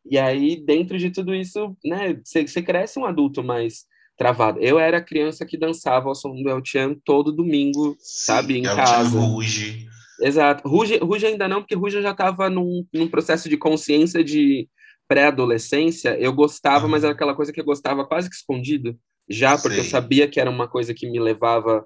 [0.09, 3.85] E aí dentro de tudo isso, né, você cresce um adulto mais
[4.17, 4.59] travado.
[4.59, 8.65] Eu era criança que dançava ao som do El Chan todo domingo, Sim, sabe, em
[8.65, 9.19] El casa.
[9.19, 9.87] Ruge.
[10.21, 10.67] Exato.
[10.67, 14.67] Ruge, Ruge ainda não, porque Ruge já estava num, num processo de consciência de
[15.07, 16.19] pré-adolescência.
[16.19, 16.91] Eu gostava, uhum.
[16.91, 18.99] mas era aquela coisa que eu gostava quase que escondido
[19.29, 19.83] já porque Sim.
[19.83, 21.85] eu sabia que era uma coisa que me levava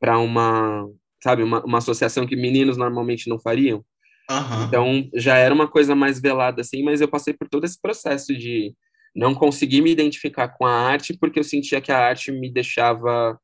[0.00, 0.86] para uma,
[1.22, 3.84] sabe, uma, uma associação que meninos normalmente não fariam.
[4.30, 4.64] Uhum.
[4.66, 8.36] Então já era uma coisa mais velada assim, mas eu passei por todo esse processo
[8.36, 8.74] de
[9.14, 13.38] não conseguir me identificar com a arte porque eu sentia que a arte me deixava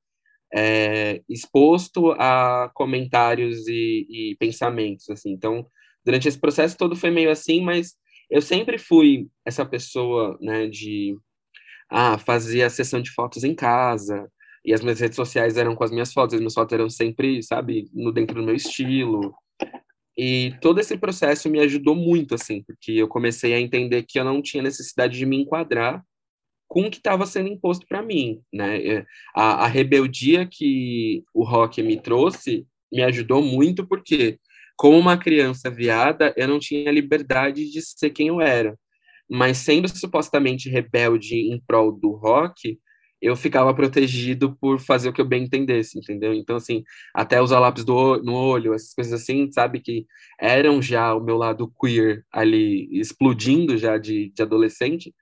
[0.54, 5.33] é, exposto a comentários e, e pensamentos assim.
[5.33, 5.66] Então
[6.04, 7.94] durante esse processo todo foi meio assim, mas
[8.30, 11.16] eu sempre fui essa pessoa, né, de
[11.96, 14.28] ah, fazia sessão de fotos em casa,
[14.64, 17.40] e as minhas redes sociais eram com as minhas fotos, as minhas fotos eram sempre,
[17.40, 19.33] sabe, no dentro do meu estilo.
[20.18, 24.24] E todo esse processo me ajudou muito, assim, porque eu comecei a entender que eu
[24.24, 26.02] não tinha necessidade de me enquadrar
[26.66, 28.85] com o que estava sendo imposto para mim, né?
[28.85, 34.40] É, a, a rebeldia que o rock me trouxe me ajudou muito porque,
[34.76, 38.76] como uma criança viada, eu não tinha liberdade de ser quem eu era
[39.30, 42.78] mas sendo supostamente rebelde em prol do rock,
[43.24, 46.34] eu ficava protegido por fazer o que eu bem entendesse, entendeu?
[46.34, 46.82] Então, assim,
[47.14, 50.06] até usar lápis do, no olho, essas coisas assim, sabe, que
[50.38, 55.14] eram já o meu lado queer ali explodindo já de, de adolescente,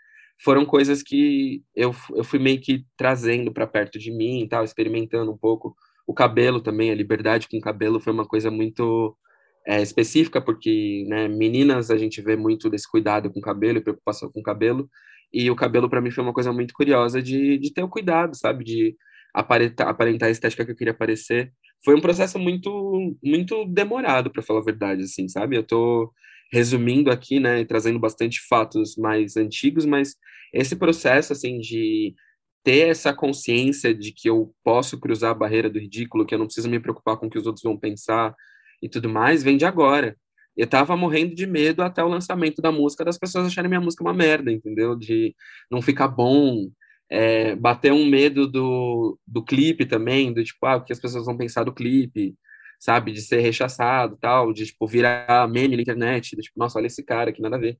[0.42, 5.30] foram coisas que eu, eu fui meio que trazendo para perto de mim, tal, experimentando
[5.30, 5.76] um pouco.
[6.04, 9.16] O cabelo também, a liberdade com o cabelo foi uma coisa muito
[9.66, 13.82] é, específica, porque né, meninas a gente vê muito desse cuidado com o cabelo e
[13.82, 14.88] preocupação com o cabelo,
[15.32, 18.36] e o cabelo para mim foi uma coisa muito curiosa de, de ter o cuidado,
[18.36, 18.96] sabe, de
[19.34, 21.52] aparentar, aparentar a estética que eu queria aparecer.
[21.84, 25.56] Foi um processo muito muito demorado, para falar a verdade, assim, sabe?
[25.56, 26.12] Eu tô
[26.52, 30.16] resumindo aqui, né, trazendo bastante fatos mais antigos, mas
[30.52, 32.14] esse processo, assim, de
[32.62, 36.46] ter essa consciência de que eu posso cruzar a barreira do ridículo, que eu não
[36.46, 38.34] preciso me preocupar com o que os outros vão pensar,
[38.82, 40.16] e tudo mais, vem de agora.
[40.56, 44.04] Eu tava morrendo de medo até o lançamento da música, das pessoas acharem minha música
[44.04, 44.96] uma merda, entendeu?
[44.96, 45.34] De
[45.70, 46.68] não ficar bom,
[47.10, 51.26] é, bater um medo do, do clipe também, do tipo, ah, o que as pessoas
[51.26, 52.34] vão pensar do clipe,
[52.80, 53.12] sabe?
[53.12, 57.04] De ser rechaçado, tal, de, tipo, virar meme na internet, do tipo, nossa, olha esse
[57.04, 57.78] cara, que nada a ver.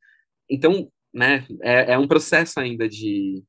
[0.50, 3.42] Então, né, é, é um processo ainda de,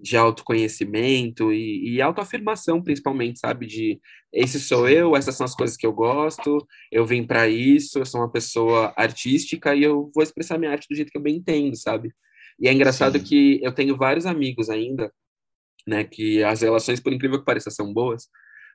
[0.00, 3.66] de autoconhecimento e, e autoafirmação, principalmente, sabe?
[3.66, 4.00] De
[4.32, 8.06] esse sou eu, essas são as coisas que eu gosto, eu vim para isso, eu
[8.06, 11.36] sou uma pessoa artística e eu vou expressar minha arte do jeito que eu bem
[11.36, 12.12] entendo, sabe?
[12.60, 13.24] E é engraçado Sim.
[13.24, 15.12] que eu tenho vários amigos ainda,
[15.86, 18.28] né, que as relações, por incrível que pareça, são boas,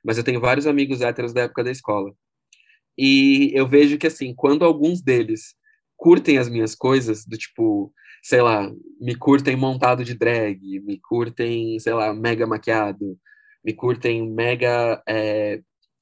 [0.04, 2.12] mas eu tenho vários amigos héteros da época da escola.
[2.96, 5.54] E eu vejo que, assim, quando alguns deles
[5.96, 7.92] curtem as minhas coisas, do tipo,
[8.24, 13.18] sei lá, me curtem montado de drag, me curtem, sei lá, mega maquiado,
[13.62, 15.60] me curtem mega, é,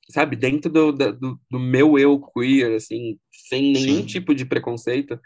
[0.08, 4.06] sabe, dentro do, do, do, meu eu queer, assim, sem nenhum Sim.
[4.06, 5.20] tipo de preconceito,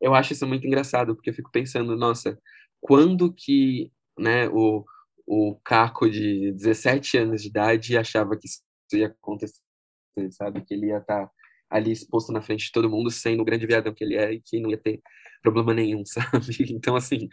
[0.00, 2.36] eu acho isso muito engraçado, porque eu fico pensando, nossa,
[2.80, 4.84] quando que, né, o,
[5.24, 8.60] o Caco de 17 anos de idade achava que isso
[8.92, 9.54] ia acontecer,
[10.32, 11.32] sabe, que ele ia estar tá
[11.70, 14.40] ali exposto na frente de todo mundo, sendo o grande viadão que ele é, e
[14.40, 15.00] que não ia ter
[15.42, 16.66] problema nenhum, sabe?
[16.70, 17.28] Então, assim,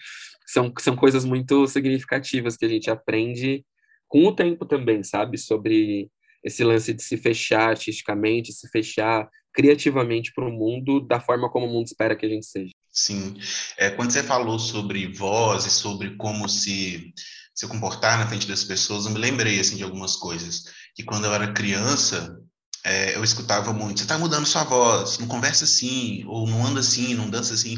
[0.46, 3.66] são, são coisas muito significativas que a gente aprende
[4.08, 5.38] com o tempo também, sabe?
[5.38, 6.10] Sobre
[6.44, 11.66] esse lance de se fechar artisticamente, se fechar criativamente para o mundo da forma como
[11.66, 12.72] o mundo espera que a gente seja.
[12.92, 13.36] Sim.
[13.78, 17.14] É, quando você falou sobre voz e sobre como se,
[17.54, 20.64] se comportar na frente das pessoas, eu me lembrei assim, de algumas coisas.
[20.96, 22.40] Que quando eu era criança,
[22.86, 26.80] é, eu escutava muito: você está mudando sua voz, não conversa assim, ou não anda
[26.80, 27.78] assim, não dança assim.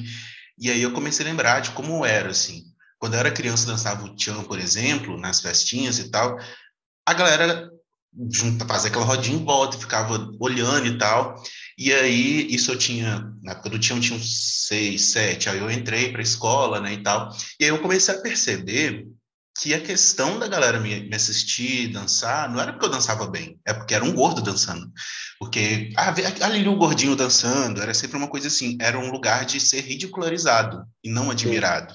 [0.57, 2.63] E aí eu comecei a lembrar de como era, assim.
[2.99, 6.37] Quando eu era criança, dançava o tchan, por exemplo, nas festinhas e tal,
[7.05, 7.69] a galera
[8.31, 11.35] junta, fazia aquela rodinha em volta ficava olhando e tal.
[11.77, 15.59] E aí, isso eu tinha, na época do tchan, eu tinha uns seis, sete, aí
[15.59, 17.29] eu entrei para a escola, né, e tal.
[17.59, 19.07] E aí eu comecei a perceber
[19.61, 23.59] que a questão da galera me, me, assistir, dançar, não era porque eu dançava bem,
[23.67, 24.89] é porque era um gordo dançando.
[25.37, 29.59] Porque, ah, ali o gordinho dançando, era sempre uma coisa assim, era um lugar de
[29.59, 31.93] ser ridicularizado e não admirado.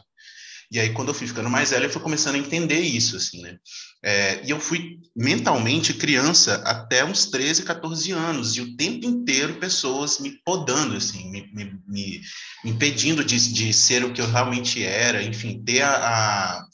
[0.70, 3.40] E aí, quando eu fui ficando mais velho, eu fui começando a entender isso, assim,
[3.42, 3.56] né?
[4.04, 9.54] É, e eu fui mentalmente criança até uns 13, 14 anos, e o tempo inteiro
[9.54, 12.20] pessoas me podando, assim, me, me, me
[12.64, 16.66] impedindo de, de ser o que eu realmente era, enfim, ter a, a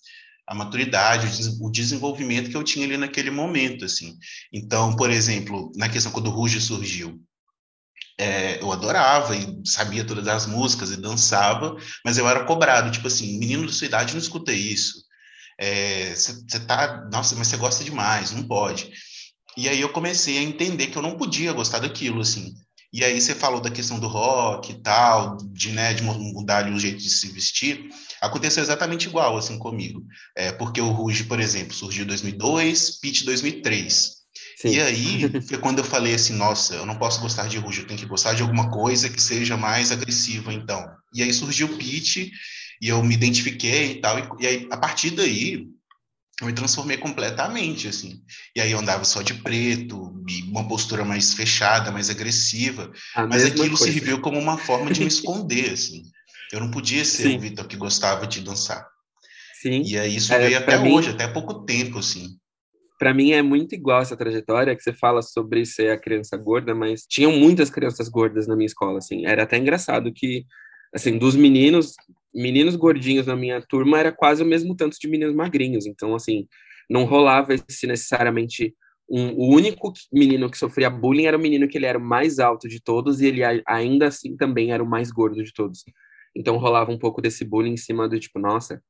[0.51, 1.29] a maturidade,
[1.61, 4.19] o desenvolvimento que eu tinha ali naquele momento, assim.
[4.53, 7.23] Então, por exemplo, na questão quando o Ruge surgiu,
[8.19, 13.07] é, eu adorava e sabia todas as músicas e dançava, mas eu era cobrado, tipo
[13.07, 15.05] assim, menino da sua idade não escuta isso.
[16.17, 18.91] Você é, tá, nossa, mas você gosta demais, não pode.
[19.57, 22.57] E aí eu comecei a entender que eu não podia gostar daquilo, assim.
[22.93, 26.75] E aí você falou da questão do rock e tal, de, né, de mudar ali
[26.75, 27.89] o jeito de se vestir.
[28.21, 30.05] Aconteceu exatamente igual, assim, comigo.
[30.37, 34.21] É, porque o Ruge, por exemplo, surgiu em 2002, Pit 2003.
[34.57, 34.69] Sim.
[34.69, 37.87] E aí foi quando eu falei assim, nossa, eu não posso gostar de Ruge, eu
[37.87, 40.85] tenho que gostar de alguma coisa que seja mais agressiva, então.
[41.15, 42.31] E aí surgiu o Pit,
[42.81, 45.67] e eu me identifiquei e tal, e, e aí, a partir daí,
[46.41, 48.23] eu me transformei completamente, assim.
[48.57, 50.11] E aí eu andava só de preto,
[50.49, 52.91] uma postura mais fechada, mais agressiva.
[53.15, 53.93] A mas aquilo coisa.
[53.93, 56.03] serviu como uma forma de me esconder, assim.
[56.53, 57.37] Eu não podia ser Sim.
[57.37, 58.87] o Vitor que gostava de dançar.
[59.61, 59.83] Sim.
[59.85, 62.37] E aí isso é, veio até mim, hoje, até pouco tempo, assim.
[62.99, 66.75] Para mim é muito igual essa trajetória que você fala sobre ser a criança gorda,
[66.75, 69.27] mas tinham muitas crianças gordas na minha escola, assim.
[69.27, 70.45] Era até engraçado que,
[70.95, 71.95] assim, dos meninos,
[72.35, 75.87] meninos gordinhos na minha turma era quase o mesmo tanto de meninos magrinhos.
[75.87, 76.47] Então, assim,
[76.89, 78.75] não rolava esse necessariamente
[79.11, 82.39] um, o único menino que sofria bullying era o menino que ele era o mais
[82.39, 85.85] alto de todos e ele ainda assim também era o mais gordo de todos.
[86.37, 88.83] Então rolava um pouco desse bullying em cima do tipo, nossa,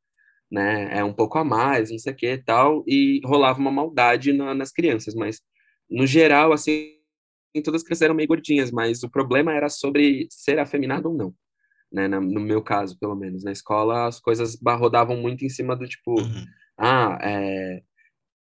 [0.51, 3.71] né, é um pouco a mais, não sei o que e tal, e rolava uma
[3.71, 5.41] maldade na, nas crianças, mas
[5.89, 6.97] no geral, assim,
[7.65, 11.35] todas cresceram meio gordinhas, mas o problema era sobre ser afeminado ou não
[11.93, 12.09] né?
[12.09, 13.43] no meu caso, pelo menos.
[13.43, 16.47] Na escola, as coisas rodavam muito em cima do tipo, uhum.
[16.79, 17.83] ah, é,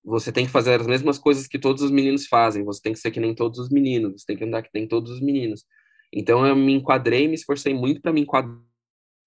[0.04, 2.98] você tem que fazer as mesmas coisas que todos os meninos fazem, você tem que
[2.98, 5.64] ser que nem todos os meninos, você tem que andar que nem todos os meninos.
[6.12, 8.58] Então eu me enquadrei, me esforcei muito para me enquadrar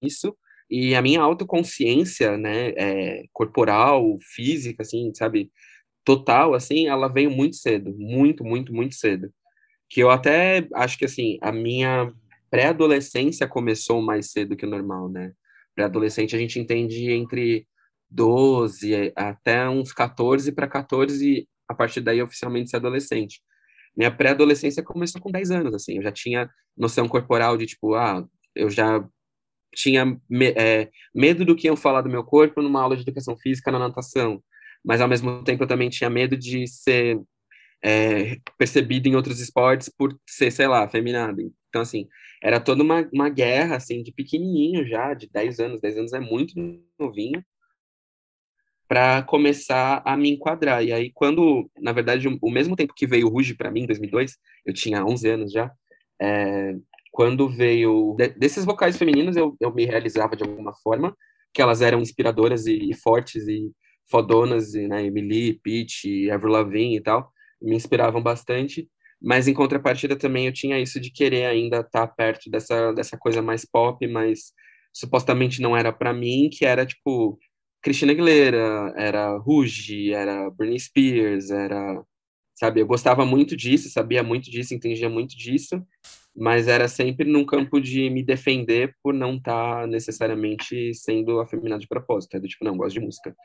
[0.04, 0.36] nisso,
[0.70, 5.52] e a minha autoconsciência, né, é, corporal, física, assim, sabe,
[6.04, 9.32] total, assim, ela veio muito cedo, muito, muito, muito cedo.
[9.90, 12.12] Que eu até acho que, assim, a minha
[12.50, 15.34] pré-adolescência começou mais cedo que o normal, né?
[15.76, 17.68] Pré-adolescente a gente entende entre
[18.10, 23.42] 12 até uns 14 para 14, a partir daí oficialmente ser adolescente.
[23.96, 28.26] Minha pré-adolescência começou com 10 anos, assim, eu já tinha noção corporal de tipo, ah,
[28.56, 29.04] eu já
[29.74, 33.38] tinha me, é, medo do que iam falar do meu corpo numa aula de educação
[33.38, 34.44] física na natação,
[34.84, 37.20] mas ao mesmo tempo eu também tinha medo de ser
[37.84, 41.42] é, percebido em outros esportes por ser, sei lá, feminado.
[41.70, 42.08] Então, assim,
[42.42, 46.20] era toda uma, uma guerra, assim, de pequenininho já, de 10 anos, 10 anos é
[46.20, 46.54] muito
[47.00, 47.44] novinho,
[48.88, 50.84] para começar a me enquadrar.
[50.84, 53.88] E aí, quando, na verdade, o mesmo tempo que veio o Ruge para mim, em
[53.88, 55.72] 2002, eu tinha 11 anos já,
[56.22, 56.76] é,
[57.14, 58.18] quando veio...
[58.36, 61.16] desses vocais femininos, eu, eu me realizava de alguma forma,
[61.54, 63.72] que elas eram inspiradoras e, e fortes e
[64.10, 68.90] fodonas, e, né, Emily, Pete, Avril Lavigne e tal, me inspiravam bastante,
[69.22, 73.44] mas em contrapartida também eu tinha isso de querer ainda estar perto dessa, dessa coisa
[73.44, 74.52] mais pop, mas
[74.92, 77.38] supostamente não era para mim, que era tipo
[77.84, 82.04] Christina Aguilera, era Ruge, era Britney Spears, era
[82.56, 85.82] sabe, eu gostava muito disso, sabia muito disso, entendia muito disso,
[86.36, 91.82] mas era sempre num campo de me defender por não estar tá necessariamente sendo afeminado
[91.82, 93.36] de propósito, é do tipo, não, gosto de música.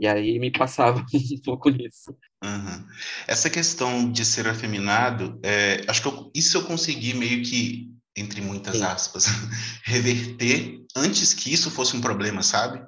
[0.00, 2.16] E aí me passava um pouco nisso.
[2.42, 2.86] Uhum.
[3.26, 8.40] Essa questão de ser afeminado, é, acho que eu, isso eu consegui meio que, entre
[8.40, 8.84] muitas Sim.
[8.84, 9.26] aspas,
[9.84, 12.82] reverter antes que isso fosse um problema, sabe?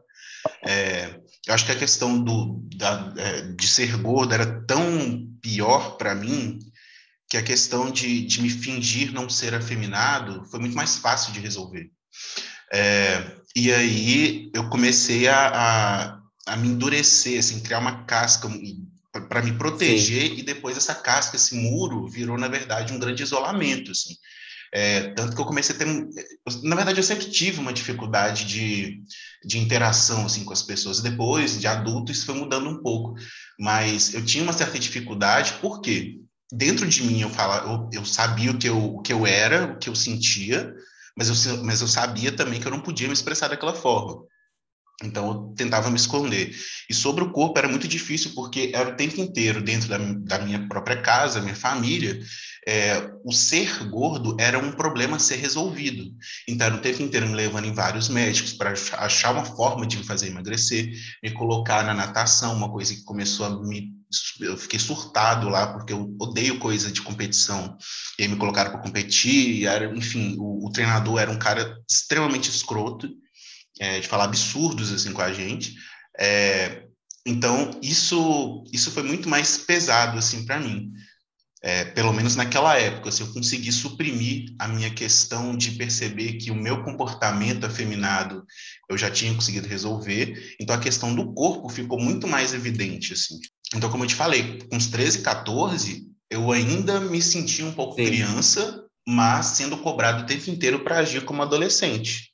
[0.67, 5.97] É, eu acho que a questão do, da, é, de ser gordo era tão pior
[5.97, 6.59] para mim
[7.35, 11.41] que a questão de, de me fingir não ser afeminado foi muito mais fácil de
[11.41, 11.91] resolver.
[12.73, 18.49] É, e aí eu comecei a, a, a, me endurecer, assim, criar uma casca
[19.29, 20.39] para me proteger Sim.
[20.39, 24.15] e depois essa casca, esse muro, virou na verdade um grande isolamento, assim.
[24.73, 25.87] É, tanto que eu comecei a ter.
[26.63, 29.03] Na verdade, eu sempre tive uma dificuldade de,
[29.45, 31.01] de interação assim, com as pessoas.
[31.01, 33.17] Depois, de adulto, isso foi mudando um pouco.
[33.59, 36.21] Mas eu tinha uma certa dificuldade, por quê?
[36.57, 39.73] Dentro de mim, eu, fala, eu, eu sabia o que eu, o que eu era,
[39.73, 40.73] o que eu sentia,
[41.17, 44.25] mas eu, mas eu sabia também que eu não podia me expressar daquela forma.
[45.03, 46.55] Então, eu tentava me esconder.
[46.89, 50.39] E sobre o corpo era muito difícil, porque era o tempo inteiro dentro da, da
[50.39, 52.21] minha própria casa, minha família,
[52.67, 56.15] é, o ser gordo era um problema a ser resolvido.
[56.49, 59.99] Então, era o tempo inteiro me levando em vários médicos para achar uma forma de
[59.99, 63.94] me fazer emagrecer, me colocar na natação, uma coisa que começou a me.
[64.41, 67.77] Eu fiquei surtado lá, porque eu odeio coisa de competição.
[68.19, 72.51] E aí me colocaram para competir, era, enfim, o, o treinador era um cara extremamente
[72.51, 73.09] escroto
[73.81, 75.75] é, de falar absurdos assim com a gente.
[76.19, 76.85] É,
[77.27, 80.93] então isso isso foi muito mais pesado assim para mim.
[81.67, 86.35] É, pelo menos naquela época, se assim, eu consegui suprimir a minha questão de perceber
[86.35, 88.45] que o meu comportamento afeminado
[88.87, 93.41] eu já tinha conseguido resolver, então a questão do corpo ficou muito mais evidente, assim.
[93.75, 97.97] Então, como eu te falei, com uns 13, 14, eu ainda me sentia um pouco
[97.97, 98.07] Sim.
[98.07, 102.31] criança, mas sendo cobrado o tempo inteiro para agir como adolescente.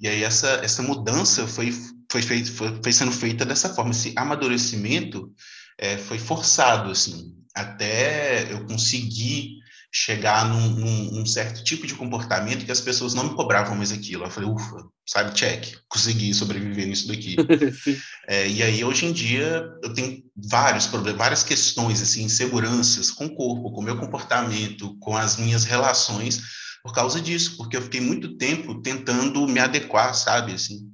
[0.00, 1.72] E aí essa, essa mudança foi,
[2.10, 3.90] foi, feito, foi, foi sendo feita dessa forma.
[3.90, 5.32] Esse amadurecimento
[5.76, 9.57] é, foi forçado, assim, até eu conseguir
[9.92, 13.90] chegar num, num, num, certo tipo de comportamento que as pessoas não me cobravam mais
[13.90, 14.24] aquilo.
[14.24, 17.36] Eu falei, ufa, sabe, check, consegui sobreviver nisso daqui.
[18.28, 23.26] é, e aí, hoje em dia, eu tenho vários problemas, várias questões, assim, inseguranças com
[23.26, 26.42] o corpo, com o meu comportamento, com as minhas relações,
[26.82, 30.92] por causa disso, porque eu fiquei muito tempo tentando me adequar, sabe, assim.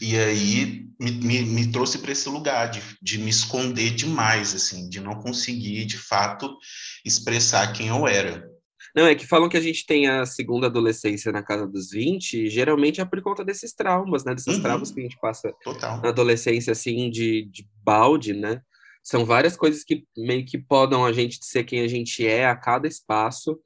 [0.00, 4.88] E aí me, me, me trouxe para esse lugar de, de me esconder demais, assim,
[4.88, 6.56] de não conseguir, de fato,
[7.04, 8.48] expressar quem eu era.
[8.94, 12.48] Não, é que falam que a gente tem a segunda adolescência na casa dos 20,
[12.48, 14.34] geralmente é por conta desses traumas, né?
[14.34, 14.62] Desses uhum.
[14.62, 16.00] traumas que a gente passa Total.
[16.00, 18.60] na adolescência, assim, de, de balde, né?
[19.02, 22.56] São várias coisas que meio que podam a gente ser quem a gente é a
[22.56, 23.58] cada espaço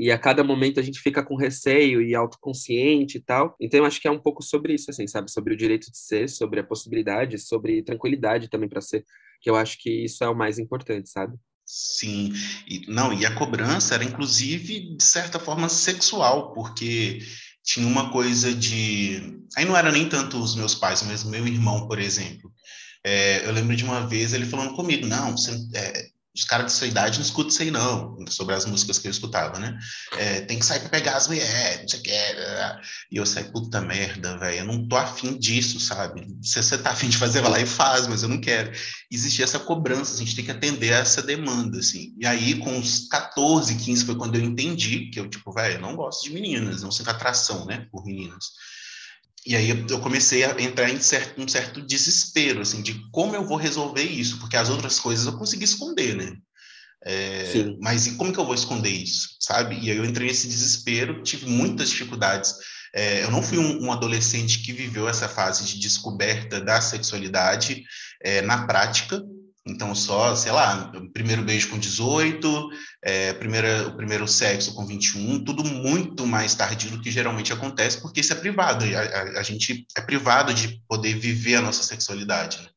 [0.00, 3.54] e a cada momento a gente fica com receio e autoconsciente e tal.
[3.60, 5.30] Então eu acho que é um pouco sobre isso, assim, sabe?
[5.30, 9.04] Sobre o direito de ser, sobre a possibilidade, sobre tranquilidade também para ser,
[9.42, 11.36] que eu acho que isso é o mais importante, sabe?
[11.66, 12.32] Sim,
[12.66, 17.18] e, não, e a cobrança era inclusive de certa forma sexual, porque
[17.62, 19.38] tinha uma coisa de.
[19.54, 22.50] Aí não era nem tanto os meus pais, mas meu irmão, por exemplo.
[23.04, 26.08] É, eu lembro de uma vez ele falando comigo: não, você, é,
[26.40, 29.10] os caras de sua idade não escutam isso aí, não, sobre as músicas que eu
[29.10, 29.78] escutava, né?
[30.16, 32.10] É, tem que sair para pegar as mulheres, não sei o que.
[33.12, 36.26] E eu saí, puta merda, velho, eu não tô afim disso, sabe?
[36.42, 38.72] Se você tá afim de fazer, vai lá e faz, mas eu não quero.
[39.10, 42.14] Existia essa cobrança, a gente tem que atender a essa demanda, assim.
[42.18, 45.80] E aí, com uns 14, 15, foi quando eu entendi que eu, tipo, velho, eu
[45.80, 48.46] não gosto de meninas, não sinto atração, né, por meninas.
[49.46, 53.46] E aí eu comecei a entrar em certo, um certo desespero, assim, de como eu
[53.46, 56.36] vou resolver isso, porque as outras coisas eu consegui esconder, né?
[57.02, 57.44] É,
[57.80, 59.78] mas e como que eu vou esconder isso, sabe?
[59.80, 62.54] E aí eu entrei nesse desespero, tive muitas dificuldades.
[62.94, 67.84] É, eu não fui um, um, adolescente que viveu essa fase de descoberta da sexualidade
[68.22, 69.22] é, na prática,
[69.70, 72.70] então, só, sei lá, primeiro beijo com 18,
[73.02, 78.00] é, primeira, o primeiro sexo com 21, tudo muito mais tardio do que geralmente acontece,
[78.00, 81.82] porque isso é privado, a, a, a gente é privado de poder viver a nossa
[81.82, 82.58] sexualidade.
[82.58, 82.68] Né?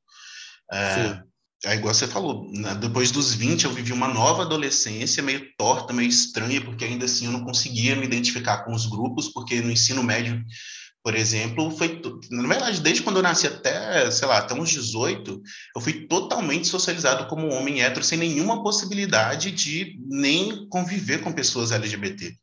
[0.71, 1.23] É,
[1.65, 2.75] é igual você falou, né?
[2.75, 7.25] depois dos 20 eu vivi uma nova adolescência, meio torta, meio estranha, porque ainda assim
[7.25, 10.43] eu não conseguia me identificar com os grupos, porque no ensino médio
[11.03, 12.01] por exemplo, foi,
[12.31, 15.41] na verdade, desde quando eu nasci até, sei lá, até uns 18,
[15.75, 21.73] eu fui totalmente socializado como homem hétero, sem nenhuma possibilidade de nem conviver com pessoas
[21.73, 22.33] LGBT.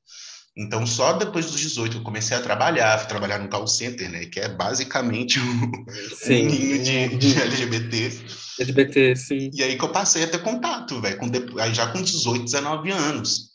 [0.54, 4.26] Então, só depois dos 18 eu comecei a trabalhar, fui trabalhar no call center, né,
[4.26, 8.20] que é basicamente um, um ninho de, de, LGBT.
[8.58, 9.50] LGBT, sim.
[9.54, 11.18] E aí que eu passei a ter contato, velho,
[11.58, 13.49] aí já com 18, 19 anos.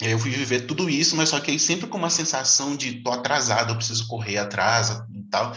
[0.00, 3.10] Eu fui viver tudo isso, mas só que aí sempre com uma sensação de tô
[3.10, 5.56] atrasado, eu preciso correr atrás e tal.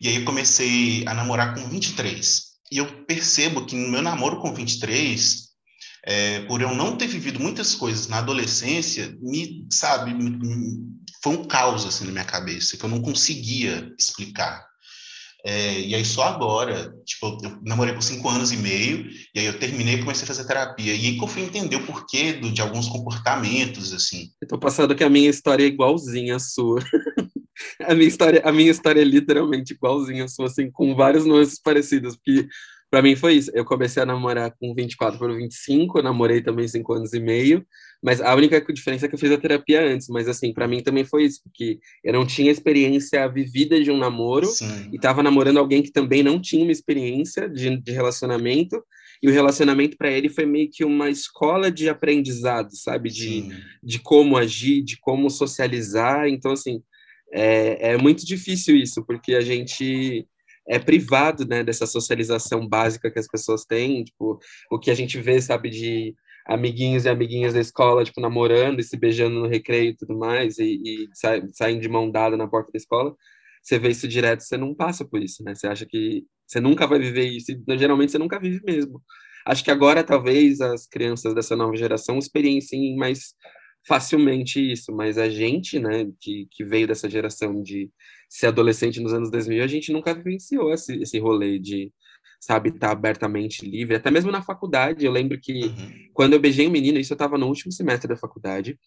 [0.00, 2.48] E aí eu comecei a namorar com 23.
[2.70, 5.48] E eu percebo que no meu namoro com 23,
[6.04, 10.38] é, por eu não ter vivido muitas coisas na adolescência, me, sabe, me,
[11.22, 14.67] foi um caos assim na minha cabeça, que eu não conseguia explicar.
[15.44, 19.46] É, e aí só agora, tipo, eu namorei por cinco anos e meio, e aí
[19.46, 20.94] eu terminei e comecei a fazer terapia.
[20.94, 24.30] E aí que eu fui entender o porquê do, de alguns comportamentos, assim.
[24.42, 26.80] Eu tô passando que a minha história é igualzinha à sua.
[27.86, 31.60] a minha história, a minha história é literalmente igualzinha à sua, assim, com vários nuances
[31.60, 32.48] parecidos, porque
[32.90, 33.50] para mim foi isso.
[33.54, 37.64] Eu comecei a namorar com 24 para 25, eu namorei também 5 anos e meio,
[38.02, 40.82] mas a única diferença é que eu fiz a terapia antes, mas assim, para mim
[40.82, 44.90] também foi isso, porque eu não tinha experiência vivida de um namoro Sim.
[44.92, 48.82] e tava namorando alguém que também não tinha uma experiência de, de relacionamento,
[49.22, 53.10] e o relacionamento para ele foi meio que uma escola de aprendizado, sabe?
[53.10, 53.48] De,
[53.82, 56.28] de como agir, de como socializar.
[56.28, 56.80] Então, assim,
[57.32, 60.26] é, é muito difícil isso, porque a gente
[60.68, 64.38] é privado, né, dessa socialização básica que as pessoas têm, tipo,
[64.70, 66.14] o que a gente vê, sabe, de
[66.48, 70.58] amiguinhos e amiguinhas da escola, tipo, namorando e se beijando no recreio e tudo mais,
[70.58, 73.14] e, e sa saindo de mão dada na porta da escola,
[73.62, 75.54] você vê isso direto, você não passa por isso, né?
[75.54, 79.02] Você acha que você nunca vai viver isso, e geralmente você nunca vive mesmo.
[79.46, 83.34] Acho que agora, talvez, as crianças dessa nova geração experienciem mais
[83.86, 87.90] facilmente isso, mas a gente, né, que, que veio dessa geração de
[88.28, 91.92] ser adolescente nos anos 2000, a gente nunca vivenciou esse, esse rolê de,
[92.40, 95.04] sabe, estar tá abertamente livre, até mesmo na faculdade.
[95.04, 96.10] Eu lembro que uhum.
[96.12, 98.78] quando eu beijei um menino, isso eu estava no último semestre da faculdade,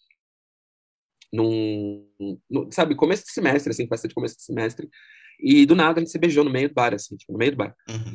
[1.32, 2.06] num,
[2.50, 4.88] no, sabe, começo de semestre, assim, festa de começo de semestre,
[5.40, 7.52] e do nada a gente se beijou no meio do bar, assim, tipo, no meio
[7.52, 7.74] do bar.
[7.88, 8.12] Uhum.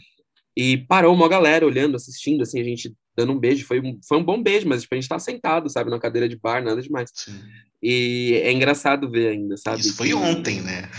[0.55, 3.63] E parou uma galera olhando, assistindo, assim, a gente dando um beijo.
[3.65, 6.27] Foi um, foi um bom beijo, mas tipo, a gente tá sentado, sabe, na cadeira
[6.27, 7.11] de bar, nada demais.
[7.13, 7.39] Sim.
[7.81, 9.81] E é engraçado ver ainda, sabe?
[9.81, 10.13] Isso foi que...
[10.15, 10.89] ontem, né?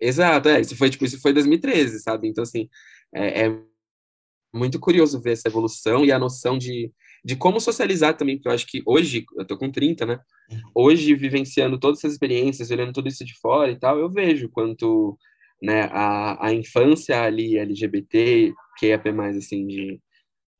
[0.00, 2.28] Exato, é, isso foi, tipo, isso foi 2013, sabe?
[2.28, 2.68] Então, assim,
[3.14, 3.58] é, é
[4.54, 6.92] muito curioso ver essa evolução e a noção de,
[7.24, 10.20] de como socializar também, porque eu acho que hoje, eu tô com 30, né?
[10.50, 10.60] Uhum.
[10.74, 15.18] Hoje, vivenciando todas essas experiências, olhando tudo isso de fora e tal, eu vejo quanto
[15.60, 20.00] né, a, a infância ali LGBT, que é mais assim, de,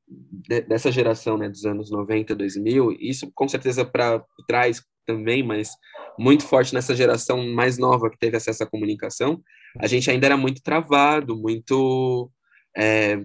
[0.09, 5.71] de, dessa geração, né, dos anos 90, 2000, isso com certeza para trás também, mas
[6.19, 9.43] muito forte nessa geração mais nova que teve acesso à comunicação,
[9.79, 12.31] a gente ainda era muito travado, muito
[12.77, 13.25] é,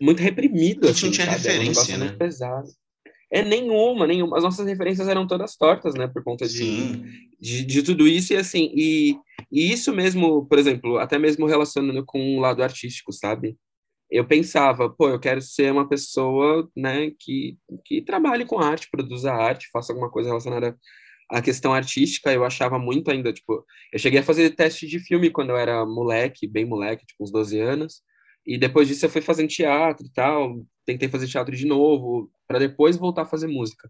[0.00, 0.88] muito reprimido.
[0.88, 1.38] Assim, não tinha sabe?
[1.38, 2.16] referência, um né?
[2.18, 2.68] pesado.
[3.32, 4.36] É nenhuma, nenhuma.
[4.36, 6.08] As nossas referências eram todas tortas, né?
[6.08, 8.32] Por conta de, de, de, tudo isso.
[8.32, 9.16] E assim, e,
[9.52, 13.56] e isso mesmo, por exemplo, até mesmo relacionando com o lado artístico, sabe?
[14.10, 19.32] Eu pensava, pô, eu quero ser uma pessoa, né, que, que trabalhe com arte, produza
[19.32, 20.76] arte, faça alguma coisa relacionada
[21.30, 22.32] à questão artística.
[22.32, 25.86] Eu achava muito ainda, tipo, eu cheguei a fazer teste de filme quando eu era
[25.86, 28.02] moleque, bem moleque, tipo, uns 12 anos.
[28.50, 32.58] E depois disso eu fui fazendo teatro e tal, tentei fazer teatro de novo, para
[32.58, 33.88] depois voltar a fazer música.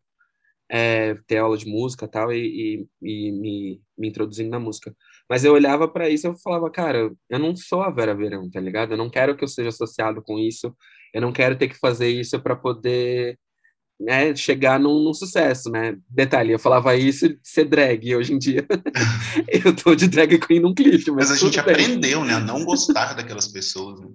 [0.71, 4.95] É, ter aula de música tal, e, e, e me, me introduzindo na música.
[5.31, 8.51] Mas eu olhava para isso e eu falava, cara, eu não sou a Vera Verão,
[8.51, 8.93] tá ligado?
[8.93, 10.77] Eu não quero que eu seja associado com isso,
[11.15, 13.39] eu não quero ter que fazer isso para poder
[13.99, 15.97] né, chegar num, num, sucesso, né?
[16.07, 18.67] Detalhe, eu falava isso de ser drag, hoje em dia
[19.65, 21.11] eu tô de drag queen num clipe.
[21.13, 21.75] Mas, mas a gente bem.
[21.75, 24.01] aprendeu, né, a não gostar daquelas pessoas.
[24.01, 24.09] Né?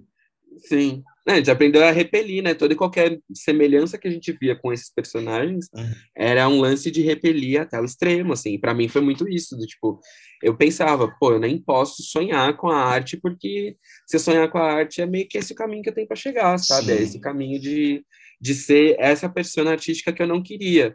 [0.58, 1.02] Sim.
[1.28, 2.54] É, a gente aprendeu a repelir, né?
[2.54, 5.92] Toda e qualquer semelhança que a gente via com esses personagens uhum.
[6.14, 8.58] era um lance de repelir até o extremo, assim.
[8.60, 10.00] Para mim foi muito isso, do tipo,
[10.40, 13.76] eu pensava, pô, eu nem posso sonhar com a arte, porque
[14.06, 16.06] se eu sonhar com a arte é meio que esse o caminho que eu tenho
[16.06, 16.92] para chegar, sabe?
[16.92, 17.00] É Sim.
[17.00, 18.04] É esse caminho de,
[18.40, 20.94] de ser essa persona artística que eu não queria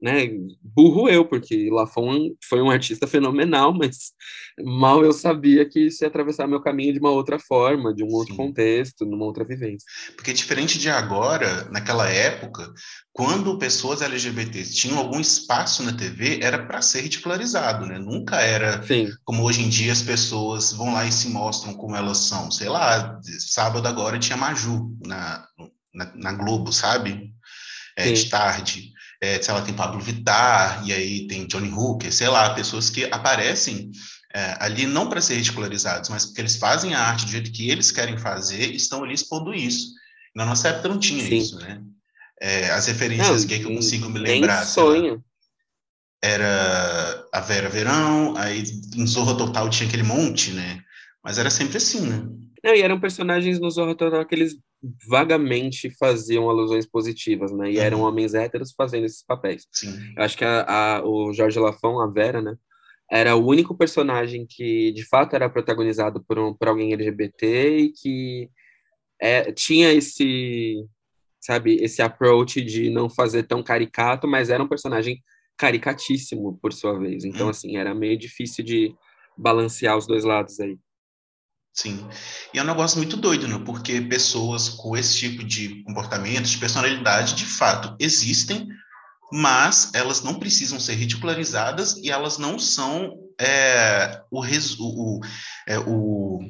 [0.00, 0.28] né,
[0.62, 4.12] burro eu, porque Lafon foi um artista fenomenal, mas
[4.64, 8.08] mal eu sabia que isso ia atravessar meu caminho de uma outra forma, de um
[8.12, 8.36] outro Sim.
[8.36, 9.84] contexto, numa outra vivência.
[10.14, 12.72] Porque diferente de agora, naquela época,
[13.12, 17.98] quando pessoas LGBTs tinham algum espaço na TV, era para ser ridicularizado, né?
[17.98, 19.08] Nunca era Sim.
[19.24, 22.52] como hoje em dia as pessoas vão lá e se mostram como elas são.
[22.52, 25.44] Sei lá, sábado agora tinha Maju na,
[25.92, 27.32] na, na Globo, sabe?
[27.96, 32.28] É, de tarde é, sei lá, tem Pablo Vittar, e aí tem Johnny Hooker, sei
[32.28, 33.90] lá, pessoas que aparecem
[34.34, 37.70] é, ali não para ser ridicularizados, mas porque eles fazem a arte do jeito que
[37.70, 39.88] eles querem fazer e estão ali expondo isso.
[40.34, 41.36] Na nossa época não tinha Sim.
[41.36, 41.80] isso, né?
[42.40, 44.64] É, as referências não, que eu consigo me lembrar.
[44.64, 45.24] sonho.
[46.22, 48.62] era a Vera Verão, aí
[48.94, 50.80] em Zorro Total tinha aquele monte, né?
[51.24, 52.28] Mas era sempre assim, né?
[52.64, 54.56] Não, e eram personagens no Zorro Total que eles
[55.08, 57.70] vagamente faziam alusões positivas, né?
[57.70, 57.82] E uhum.
[57.82, 59.66] eram homens héteros fazendo esses papéis.
[59.72, 60.12] Sim.
[60.16, 60.62] Eu acho que a,
[60.98, 62.56] a, o Jorge Lafon, a Vera, né?
[63.10, 67.92] Era o único personagem que, de fato, era protagonizado por, um, por alguém LGBT e
[67.92, 68.50] que
[69.20, 70.84] é, tinha esse,
[71.40, 75.22] sabe, esse approach de não fazer tão caricato, mas era um personagem
[75.56, 77.24] caricatíssimo, por sua vez.
[77.24, 77.50] Então, uhum.
[77.50, 78.94] assim, era meio difícil de
[79.36, 80.78] balancear os dois lados aí.
[81.80, 82.04] Sim.
[82.52, 83.62] E é um negócio muito doido, né?
[83.64, 88.66] Porque pessoas com esse tipo de comportamento, de personalidade, de fato, existem,
[89.32, 95.20] mas elas não precisam ser ridicularizadas e elas não são é, o, o,
[95.68, 96.40] é, o,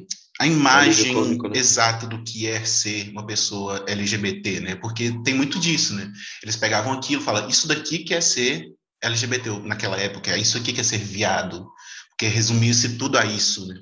[0.41, 1.59] a imagem cômico, né?
[1.59, 4.76] exata do que é ser uma pessoa LGBT, né?
[4.76, 6.11] Porque tem muito disso, né?
[6.43, 8.64] Eles pegavam aquilo, falam, isso daqui quer ser
[9.03, 11.68] LGBT naquela época, isso aqui quer ser viado,
[12.09, 13.74] porque resumia-se tudo a isso, né?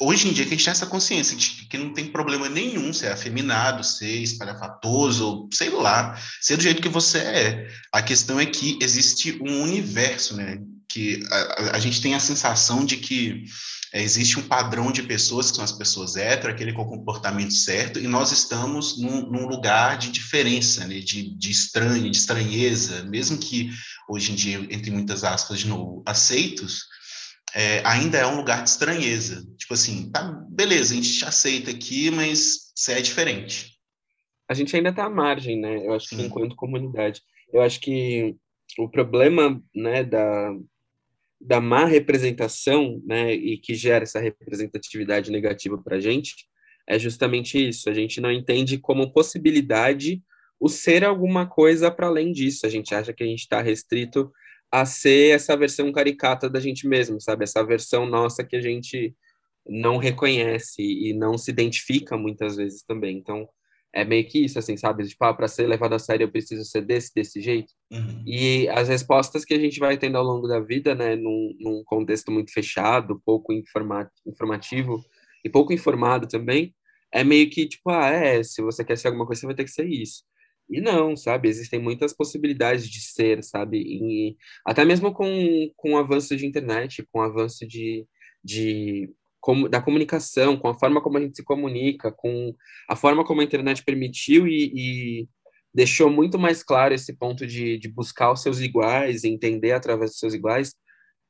[0.00, 2.92] Hoje em dia que a gente tem essa consciência de que não tem problema nenhum
[2.92, 7.68] ser afeminado, ser espalhafatoso, sei lá, ser do jeito que você é.
[7.92, 10.58] A questão é que existe um universo, né?
[10.88, 13.44] Que a, a gente tem a sensação de que
[13.94, 17.54] é, existe um padrão de pessoas que são as pessoas hétero, aquele com o comportamento
[17.54, 20.98] certo, e nós estamos num, num lugar de diferença, né?
[20.98, 23.70] de, de estranho, de estranheza, mesmo que
[24.08, 26.86] hoje em dia, entre muitas aspas, de novo, aceitos,
[27.54, 29.46] é, ainda é um lugar de estranheza.
[29.56, 33.74] Tipo assim, tá, beleza, a gente te aceita aqui, mas você é diferente.
[34.48, 35.86] A gente ainda está à margem, né?
[35.86, 36.16] Eu acho Sim.
[36.16, 37.22] que enquanto comunidade.
[37.52, 38.36] Eu acho que
[38.78, 40.52] o problema, né, da,
[41.40, 46.34] da má representação, né, e que gera essa representatividade negativa para a gente,
[46.88, 47.88] é justamente isso.
[47.88, 50.22] A gente não entende como possibilidade
[50.58, 52.66] o ser alguma coisa para além disso.
[52.66, 54.30] A gente acha que a gente está restrito
[54.74, 57.44] a ser essa versão caricata da gente mesmo, sabe?
[57.44, 59.14] Essa versão nossa que a gente
[59.64, 63.16] não reconhece e não se identifica muitas vezes também.
[63.16, 63.48] Então,
[63.92, 65.06] é meio que isso, assim, sabe?
[65.06, 67.72] Tipo, ah, para ser levado a sério eu preciso ser desse, desse jeito.
[67.92, 68.24] Uhum.
[68.26, 71.84] E as respostas que a gente vai tendo ao longo da vida, né, num, num
[71.84, 75.00] contexto muito fechado, pouco informa informativo
[75.44, 76.74] e pouco informado também,
[77.12, 79.64] é meio que, tipo, ah, é, se você quer ser alguma coisa, você vai ter
[79.64, 80.24] que ser isso.
[80.68, 81.48] E não, sabe?
[81.48, 83.78] Existem muitas possibilidades de ser, sabe?
[83.78, 85.28] E até mesmo com,
[85.76, 88.06] com o avanço de internet, com o avanço de,
[88.42, 89.10] de
[89.40, 92.54] como, da comunicação, com a forma como a gente se comunica, com
[92.88, 95.28] a forma como a internet permitiu e, e
[95.74, 100.20] deixou muito mais claro esse ponto de, de buscar os seus iguais, entender através dos
[100.20, 100.74] seus iguais,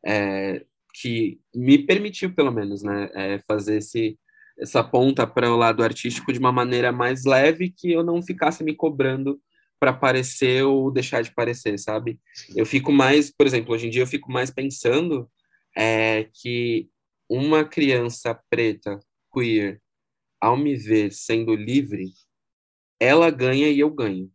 [0.07, 0.64] é,
[0.95, 4.16] que me permitiu, pelo menos, né, é, fazer esse,
[4.59, 8.63] essa ponta para o lado artístico de uma maneira mais leve que eu não ficasse
[8.63, 9.41] me cobrando
[9.79, 12.19] para parecer ou deixar de parecer, sabe?
[12.55, 15.31] Eu fico mais, por exemplo, hoje em dia eu fico mais pensando
[15.77, 16.89] é, que
[17.29, 18.99] uma criança preta,
[19.33, 19.81] queer,
[20.41, 22.13] ao me ver sendo livre,
[23.01, 24.31] ela ganha e eu ganho.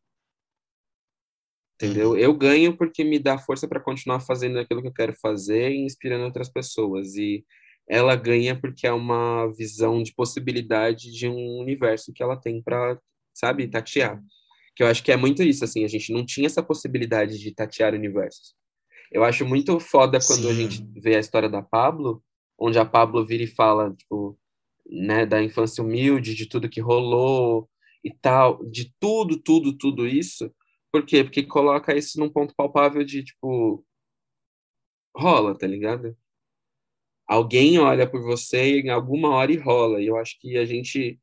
[1.75, 2.11] Entendeu?
[2.11, 2.17] Uhum.
[2.17, 5.85] Eu ganho porque me dá força para continuar fazendo aquilo que eu quero fazer e
[5.85, 7.15] inspirando outras pessoas.
[7.15, 7.45] E
[7.89, 12.99] ela ganha porque é uma visão de possibilidade de um universo que ela tem para,
[13.33, 14.21] sabe, tatear.
[14.75, 17.51] Que eu acho que é muito isso, assim, a gente não tinha essa possibilidade de
[17.51, 18.53] tatear universos.
[19.11, 20.49] Eu acho muito foda quando Sim.
[20.49, 22.23] a gente vê a história da Pablo,
[22.59, 24.37] onde a Pablo vira e fala, tipo,
[24.85, 27.67] né, da infância humilde, de tudo que rolou
[28.03, 30.53] e tal, de tudo, tudo, tudo isso.
[30.91, 31.23] Por quê?
[31.23, 33.83] Porque coloca isso num ponto palpável de, tipo,
[35.15, 36.15] rola, tá ligado?
[37.29, 40.01] Alguém olha por você em alguma hora e rola.
[40.01, 41.19] E eu acho que a gente,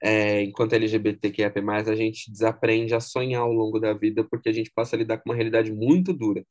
[0.00, 1.52] é, enquanto LGBTQIA+,
[1.88, 5.18] a gente desaprende a sonhar ao longo da vida porque a gente passa a lidar
[5.18, 6.46] com uma realidade muito dura.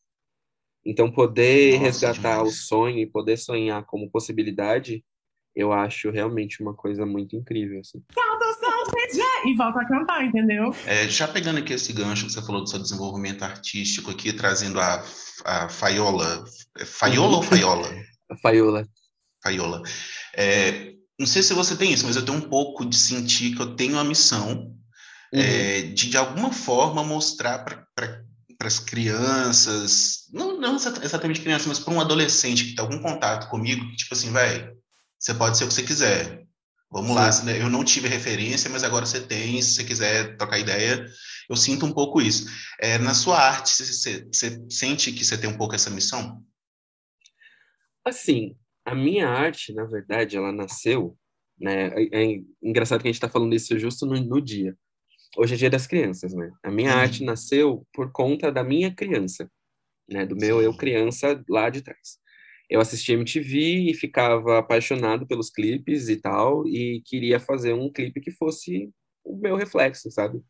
[0.86, 2.50] Então, poder Nossa, resgatar demais.
[2.50, 5.04] o sonho e poder sonhar como possibilidade,
[5.56, 7.80] eu acho realmente uma coisa muito incrível.
[7.80, 8.04] Assim.
[9.45, 10.74] E volta a cantar, entendeu?
[10.86, 14.80] É, já pegando aqui esse gancho que você falou do seu desenvolvimento artístico aqui, trazendo
[14.80, 15.04] a,
[15.45, 16.43] a Faiola.
[16.78, 17.88] É Faiola ou Faiola?
[18.38, 18.88] Faiola.
[19.44, 19.82] Faiola.
[20.36, 23.62] É, não sei se você tem isso, mas eu tenho um pouco de sentir que
[23.62, 24.74] eu tenho a missão
[25.34, 25.44] é, uhum.
[25.44, 28.24] é, de, de alguma forma, mostrar para
[28.62, 33.86] as crianças, não, não exatamente crianças, mas para um adolescente que tem algum contato comigo,
[33.96, 34.72] tipo assim, vai,
[35.20, 36.40] você pode ser o que você quiser.
[36.92, 37.46] Vamos Sim.
[37.46, 41.06] lá, eu não tive referência, mas agora você tem, se você quiser trocar ideia,
[41.48, 42.48] eu sinto um pouco isso.
[42.80, 46.44] É, na sua arte, você, você sente que você tem um pouco essa missão?
[48.10, 51.16] Assim, a minha arte, na verdade, ela nasceu,
[51.60, 51.89] né?
[51.95, 54.76] É, é engraçado que a gente está falando isso justo no, no, dia.
[55.38, 56.51] Hoje é dia das crianças, né?
[56.64, 56.99] A minha uhum.
[56.99, 59.49] arte nasceu por conta da minha criança,
[60.10, 60.26] né?
[60.26, 60.66] Do meu Sim.
[60.66, 62.18] eu criança lá de trás.
[62.68, 68.20] Eu assistia MTV e ficava apaixonado pelos clipes e tal, e queria fazer um clipe
[68.22, 68.91] que fosse
[69.24, 70.41] o meu reflexo, sabe?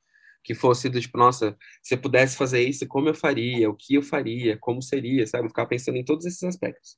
[0.44, 3.96] Que fosse do tipo, nossa, se eu pudesse fazer isso, como eu faria, o que
[3.96, 5.50] eu faria, como seria, sabe?
[5.50, 6.96] Ficar pensando em todos esses aspectos.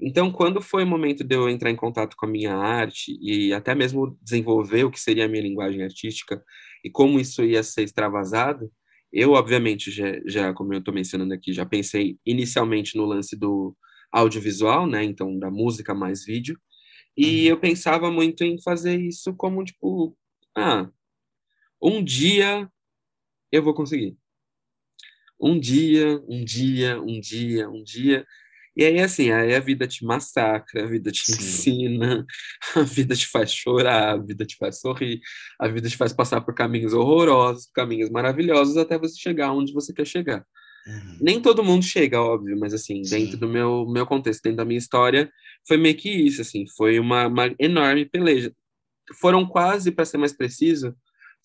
[0.00, 3.52] Então, quando foi o momento de eu entrar em contato com a minha arte e
[3.52, 6.42] até mesmo desenvolver o que seria a minha linguagem artística
[6.84, 8.70] e como isso ia ser extravasado,
[9.12, 13.76] eu, obviamente, já, já como eu estou mencionando aqui, já pensei inicialmente no lance do
[14.12, 15.02] audiovisual, né?
[15.02, 16.58] Então, da música mais vídeo.
[17.16, 17.48] E uhum.
[17.48, 20.16] eu pensava muito em fazer isso como, tipo,
[20.56, 20.88] ah,
[21.82, 22.70] um dia
[23.50, 24.16] eu vou conseguir.
[25.40, 28.26] Um dia, um dia, um dia, um dia.
[28.78, 31.32] E aí, assim, aí a vida te massacra, a vida te Sim.
[31.32, 32.24] ensina,
[32.76, 35.20] a vida te faz chorar, a vida te faz sorrir,
[35.58, 39.92] a vida te faz passar por caminhos horrorosos, caminhos maravilhosos, até você chegar onde você
[39.92, 40.46] quer chegar.
[40.86, 41.18] Uhum.
[41.20, 43.18] Nem todo mundo chega, óbvio, mas assim, Sim.
[43.18, 45.28] dentro do meu, meu contexto, dentro da minha história,
[45.66, 48.54] foi meio que isso, assim, foi uma, uma enorme peleja.
[49.20, 50.94] Foram quase, para ser mais preciso,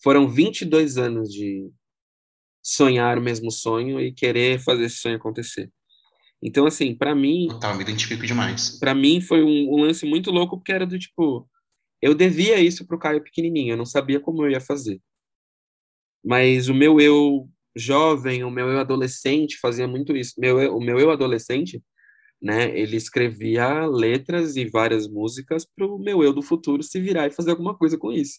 [0.00, 1.68] foram 22 anos de
[2.62, 5.68] sonhar o mesmo sonho e querer fazer esse sonho acontecer.
[6.44, 7.48] Então, assim, para mim.
[7.48, 8.78] Total, me identifico demais.
[8.78, 11.48] Para mim foi um, um, lance muito louco, porque era do tipo.
[12.02, 15.00] Eu devia isso pro Caio pequenininho, eu não sabia como eu ia fazer.
[16.22, 20.34] Mas o meu eu jovem, o meu eu adolescente fazia muito isso.
[20.36, 21.82] Meu, o meu eu adolescente,
[22.42, 27.32] né, ele escrevia letras e várias músicas pro meu eu do futuro se virar e
[27.32, 28.38] fazer alguma coisa com isso.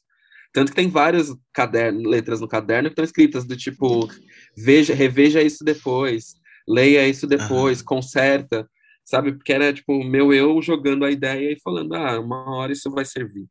[0.53, 4.07] Tanto que tem várias caderno, letras no caderno que estão escritas do tipo,
[4.55, 6.35] veja, reveja isso depois,
[6.67, 7.85] leia isso depois, uhum.
[7.85, 8.69] conserta,
[9.03, 9.33] sabe?
[9.33, 13.05] Porque era tipo meu eu jogando a ideia e falando, ah, uma hora isso vai
[13.05, 13.47] servir.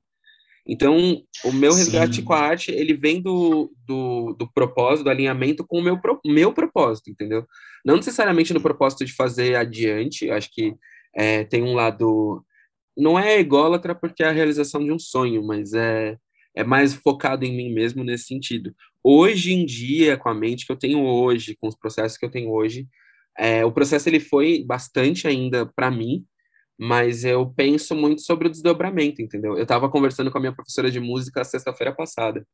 [0.67, 2.25] Então, o meu resgate Sim.
[2.25, 6.55] com a arte, ele vem do, do, do, propósito, do alinhamento com o meu, meu
[6.55, 7.47] propósito, entendeu?
[7.85, 10.75] Não necessariamente no propósito de fazer adiante, acho que
[11.15, 12.43] é, tem um lado...
[12.97, 16.17] Não é ególatra porque é a realização de um sonho, mas é,
[16.55, 18.75] é mais focado em mim mesmo nesse sentido.
[19.03, 22.31] Hoje em dia, com a mente que eu tenho hoje, com os processos que eu
[22.31, 22.89] tenho hoje,
[23.39, 26.25] é, o processo ele foi bastante ainda para mim,
[26.79, 29.57] mas eu penso muito sobre o desdobramento, entendeu?
[29.57, 32.47] Eu estava conversando com a minha professora de música sexta-feira passada,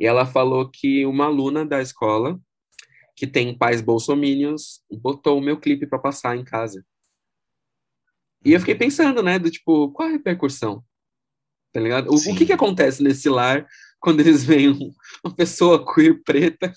[0.00, 2.38] e ela falou que uma aluna da escola,
[3.16, 6.84] que tem pais bolsomínios, botou o meu clipe para passar em casa.
[8.44, 10.84] E eu fiquei pensando, né, do tipo, qual a repercussão?
[11.72, 12.10] Tá ligado?
[12.10, 13.66] O, o que que acontece nesse lar
[14.00, 14.94] quando eles veem
[15.24, 16.72] uma pessoa queer preta,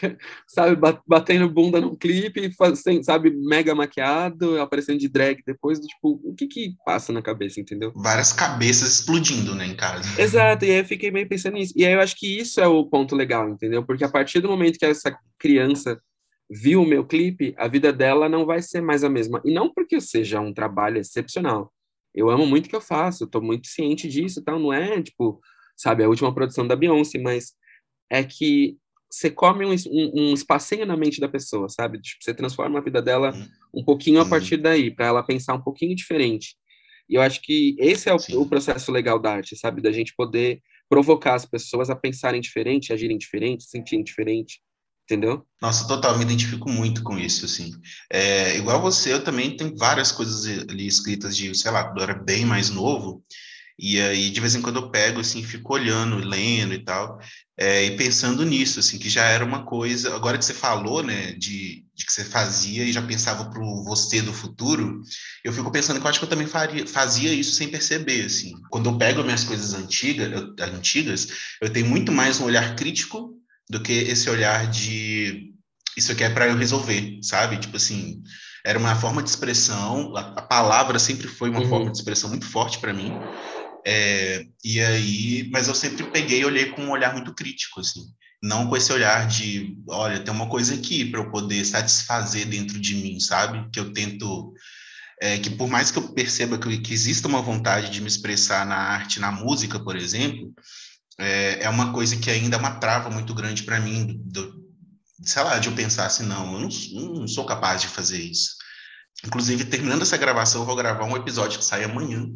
[0.48, 6.34] sabe, batendo bunda num clipe, fazendo, sabe, mega maquiado, aparecendo de drag depois, tipo, o
[6.34, 7.92] que que passa na cabeça, entendeu?
[7.94, 10.08] Várias cabeças explodindo, né, em casa.
[10.20, 11.74] Exato, e aí eu fiquei meio pensando nisso.
[11.76, 13.84] E aí eu acho que isso é o ponto legal, entendeu?
[13.84, 16.00] Porque a partir do momento que essa criança
[16.48, 19.42] viu o meu clipe, a vida dela não vai ser mais a mesma.
[19.44, 21.72] E não porque eu seja um trabalho excepcional.
[22.14, 25.02] Eu amo muito o que eu faço, eu tô muito ciente disso, tal, não é,
[25.02, 25.38] tipo,
[25.76, 26.02] sabe?
[26.02, 27.52] A última produção da Beyoncé, mas
[28.10, 28.78] é que
[29.10, 32.00] você come um, um, um espacinho na mente da pessoa, sabe?
[32.00, 33.80] Tipo, você transforma a vida dela uhum.
[33.80, 34.30] um pouquinho a uhum.
[34.30, 36.56] partir daí, para ela pensar um pouquinho diferente.
[37.08, 39.80] E eu acho que esse é o, o, processo legal da arte, sabe?
[39.80, 44.60] Da gente poder provocar as pessoas a pensarem diferente, agirem diferente, sentirem diferente,
[45.04, 45.44] entendeu?
[45.62, 47.72] Nossa, total, me identifico muito com isso, assim.
[48.12, 52.04] É, igual você, eu também tenho várias coisas ali escritas de, sei lá, quando eu
[52.04, 53.24] era bem mais novo,
[53.78, 57.20] e aí, de vez em quando, eu pego, assim, fico olhando, lendo e tal,
[57.58, 60.14] é, e pensando nisso, assim, que já era uma coisa...
[60.14, 63.84] Agora que você falou, né, de, de que você fazia e já pensava para o
[63.84, 65.02] você do futuro,
[65.44, 68.54] eu fico pensando que eu acho que eu também faria, fazia isso sem perceber, assim.
[68.70, 71.28] Quando eu pego minhas coisas antigas, eu, antigas,
[71.60, 73.34] eu tenho muito mais um olhar crítico
[73.68, 75.52] do que esse olhar de
[75.96, 77.56] isso aqui é para eu resolver, sabe?
[77.56, 78.22] Tipo assim,
[78.64, 81.68] era uma forma de expressão, a, a palavra sempre foi uma uhum.
[81.68, 83.12] forma de expressão muito forte para mim.
[83.88, 88.02] É, e aí, mas eu sempre peguei e olhei com um olhar muito crítico, assim,
[88.42, 92.80] não com esse olhar de, olha, tem uma coisa aqui para eu poder satisfazer dentro
[92.80, 93.70] de mim, sabe?
[93.70, 94.52] Que eu tento,
[95.22, 98.66] é, que por mais que eu perceba que, que exista uma vontade de me expressar
[98.66, 100.52] na arte, na música, por exemplo,
[101.16, 104.66] é, é uma coisa que ainda é uma trava muito grande para mim, do,
[105.22, 108.56] sei lá, de eu pensar assim, não, eu não, não sou capaz de fazer isso.
[109.24, 112.26] Inclusive, terminando essa gravação, eu vou gravar um episódio que sai amanhã,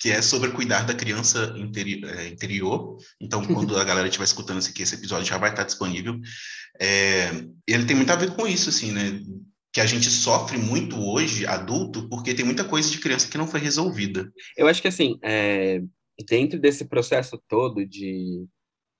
[0.00, 2.96] que é sobre cuidar da criança interi é, interior.
[3.20, 6.18] Então, quando a galera estiver escutando esse aqui, esse episódio já vai estar disponível.
[6.80, 7.30] É,
[7.66, 9.20] ele tem muito a ver com isso, assim, né?
[9.74, 13.48] que a gente sofre muito hoje, adulto, porque tem muita coisa de criança que não
[13.48, 14.32] foi resolvida.
[14.56, 15.82] Eu acho que, assim, é,
[16.28, 18.46] dentro desse processo todo de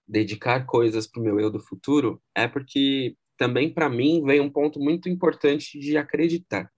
[0.06, 4.50] dedicar coisas para o meu eu do futuro, é porque também para mim vem um
[4.50, 6.68] ponto muito importante de acreditar.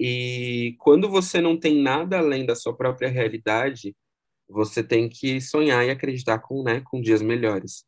[0.00, 3.96] E quando você não tem nada além da sua própria realidade,
[4.48, 7.84] você tem que sonhar e acreditar com, né, com dias melhores.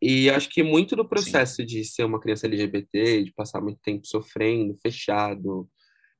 [0.00, 1.66] E acho que muito do processo Sim.
[1.66, 5.68] de ser uma criança LGBT, de passar muito tempo sofrendo, fechado,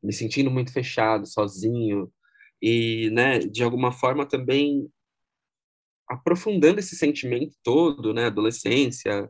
[0.02, 2.12] me sentindo muito fechado, sozinho,
[2.60, 4.88] e, né, de alguma forma também
[6.08, 9.28] aprofundando esse sentimento todo, né, adolescência,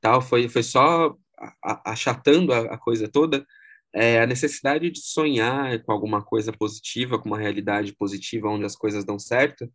[0.00, 1.16] tal, foi, foi só
[1.62, 3.46] achatando a, a coisa toda,
[3.94, 8.76] é, a necessidade de sonhar com alguma coisa positiva, com uma realidade positiva onde as
[8.76, 9.70] coisas dão certo,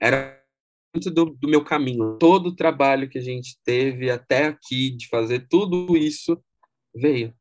[0.00, 0.40] era
[0.94, 2.18] muito do, do meu caminho.
[2.18, 6.40] Todo o trabalho que a gente teve até aqui, de fazer tudo isso,
[6.94, 7.34] veio.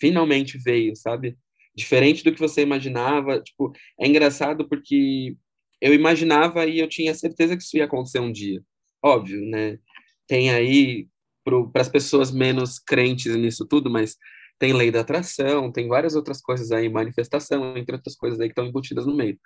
[0.00, 1.38] Finalmente veio, sabe?
[1.74, 3.40] Diferente do que você imaginava.
[3.40, 5.36] Tipo, é engraçado porque
[5.80, 8.62] eu imaginava e eu tinha certeza que isso ia acontecer um dia.
[9.02, 9.78] Óbvio, né?
[10.26, 11.08] Tem aí
[11.44, 14.16] para as pessoas menos crentes nisso tudo, mas
[14.58, 18.52] tem lei da atração, tem várias outras coisas aí, manifestação, entre outras coisas aí que
[18.52, 19.38] estão embutidas no meio.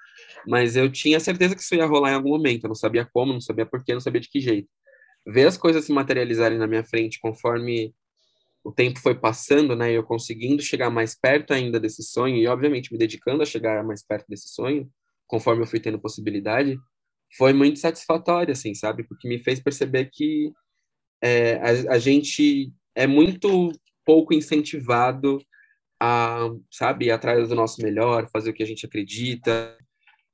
[0.47, 3.33] Mas eu tinha certeza que isso ia rolar em algum momento, eu não sabia como,
[3.33, 4.69] não sabia porquê, não sabia de que jeito.
[5.27, 7.95] Ver as coisas se materializarem na minha frente conforme
[8.63, 12.93] o tempo foi passando, né, eu conseguindo chegar mais perto ainda desse sonho e obviamente
[12.93, 14.89] me dedicando a chegar mais perto desse sonho,
[15.27, 16.79] conforme eu fui tendo possibilidade,
[17.37, 19.05] foi muito satisfatório, assim, sabe?
[19.05, 20.53] Porque me fez perceber que
[21.23, 23.71] é, a, a gente é muito
[24.11, 25.41] pouco incentivado
[26.03, 29.79] a, sabe, ir atrás do nosso melhor, fazer o que a gente acredita.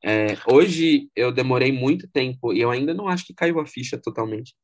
[0.03, 3.99] É, hoje eu demorei muito tempo, e eu ainda não acho que caiu a ficha
[3.99, 4.55] totalmente,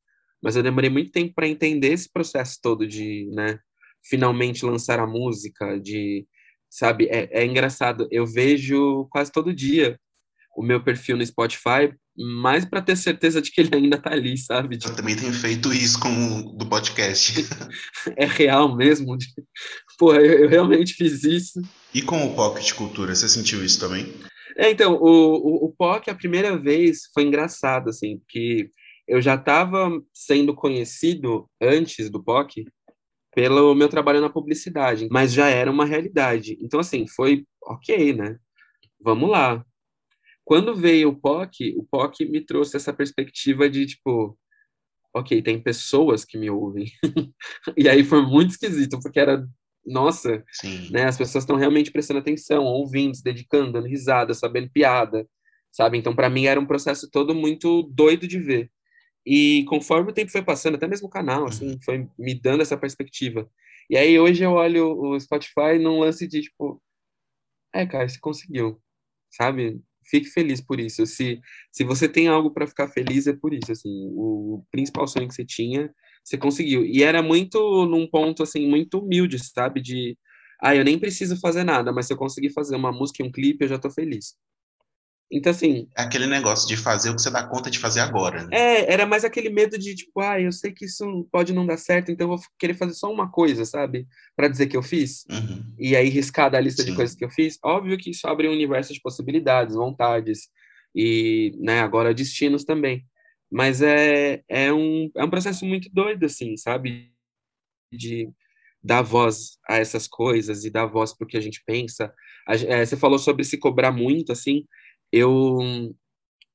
[0.43, 3.59] mas eu demorei muito tempo para entender esse processo todo de, né,
[4.03, 6.27] finalmente lançar a música, de,
[6.71, 10.01] sabe, é, é engraçado, eu vejo quase todo dia
[10.57, 14.37] o meu perfil no Spotify mais para ter certeza de que ele ainda tá ali,
[14.37, 14.79] sabe?
[14.83, 17.47] Eu também tenho feito isso com o do podcast.
[18.17, 19.17] é real mesmo?
[19.99, 21.61] Pô, eu, eu, realmente fiz isso.
[21.95, 24.13] E com o Pocket Cultura, você sentiu isso também?
[24.57, 28.71] É, então, o, o, o POC, a primeira vez, foi engraçado, assim, porque
[29.09, 32.65] eu já estava sendo conhecido antes do POC
[33.35, 36.59] pelo meu trabalho na publicidade, mas já era uma realidade.
[36.61, 38.37] Então, assim, foi ok, né?
[39.01, 39.65] Vamos lá,
[40.53, 44.39] quando veio o POC, o POC me trouxe essa perspectiva de, tipo,
[45.15, 46.93] ok, tem pessoas que me ouvem.
[47.75, 49.49] e aí foi muito esquisito, porque era,
[49.83, 50.91] nossa, Sim.
[50.91, 55.27] né, as pessoas estão realmente prestando atenção, ouvindo, se dedicando, dando risada, sabendo piada,
[55.71, 55.97] sabe?
[55.97, 58.71] Então, para mim, era um processo todo muito doido de ver.
[59.25, 61.79] E conforme o tempo foi passando, até mesmo o canal, assim, uhum.
[61.83, 63.51] foi me dando essa perspectiva.
[63.89, 66.79] E aí, hoje eu olho o Spotify num lance de, tipo,
[67.75, 68.79] é, cara, você conseguiu,
[69.31, 69.81] sabe?
[70.13, 71.07] Fique feliz por isso.
[71.07, 71.41] Se,
[71.71, 73.73] se você tem algo para ficar feliz, é por isso.
[73.73, 75.91] Assim, o principal sonho que você tinha,
[76.23, 76.85] você conseguiu.
[76.85, 79.81] E era muito num ponto assim muito humilde, sabe?
[79.81, 80.19] De,
[80.63, 83.33] ah, eu nem preciso fazer nada, mas se eu conseguir fazer uma música e um
[83.33, 84.37] clipe, eu já estou feliz.
[85.33, 85.89] Então, assim.
[85.97, 88.45] É aquele negócio de fazer o que você dá conta de fazer agora.
[88.45, 88.49] Né?
[88.53, 91.79] É, era mais aquele medo de, tipo, ah, eu sei que isso pode não dar
[91.79, 94.07] certo, então eu vou querer fazer só uma coisa, sabe?
[94.37, 95.25] para dizer que eu fiz.
[95.31, 95.75] Uhum.
[95.79, 96.91] E aí riscar da lista Sim.
[96.91, 97.59] de coisas que eu fiz.
[97.65, 100.49] Óbvio que isso abre um universo de possibilidades, vontades
[100.95, 103.05] e, né, agora destinos também.
[103.51, 107.13] Mas é, é, um, é um processo muito doido, assim, sabe?
[107.93, 108.29] De
[108.83, 112.13] dar voz a essas coisas e dar voz para o que a gente pensa.
[112.49, 114.65] A, é, você falou sobre se cobrar muito, assim
[115.13, 115.95] eu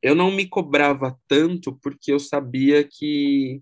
[0.01, 3.61] eu não me cobrava tanto porque eu sabia que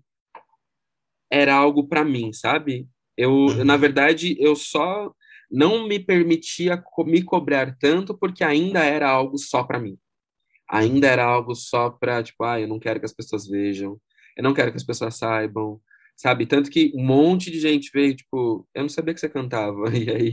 [1.30, 2.88] era algo para mim, sabe?
[3.16, 3.64] Eu, uhum.
[3.64, 5.12] na verdade, eu só
[5.50, 9.98] não me permitia me cobrar tanto porque ainda era algo só para mim.
[10.68, 14.00] Ainda era algo só para, tipo, ah, eu não quero que as pessoas vejam,
[14.36, 15.80] eu não quero que as pessoas saibam,
[16.16, 16.46] sabe?
[16.46, 19.84] Tanto que um monte de gente veio, tipo, eu não sabia que você cantava.
[19.94, 20.32] E aí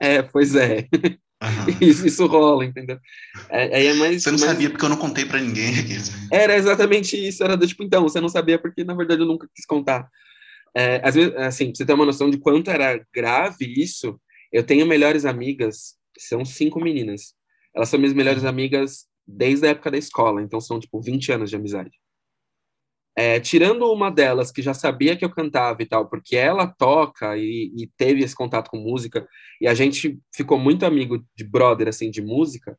[0.00, 0.88] é, é pois é.
[1.42, 1.76] Uhum.
[1.80, 2.98] Isso, isso, rola, entendeu?
[3.50, 4.52] É, é mais, você não mais...
[4.52, 5.72] sabia porque eu não contei para ninguém.
[6.30, 9.48] Era exatamente isso, era do tipo, então, você não sabia porque, na verdade, eu nunca
[9.52, 10.08] quis contar.
[10.74, 14.20] É, às vezes, assim, pra você ter uma noção de quanto era grave isso,
[14.52, 17.34] eu tenho melhores amigas, são cinco meninas.
[17.74, 21.50] Elas são minhas melhores amigas desde a época da escola, então são, tipo, 20 anos
[21.50, 22.01] de amizade.
[23.14, 27.36] É, tirando uma delas que já sabia que eu cantava e tal, porque ela toca
[27.36, 29.26] e, e, teve esse contato com música,
[29.60, 32.78] e a gente ficou muito amigo de brother, assim, de música,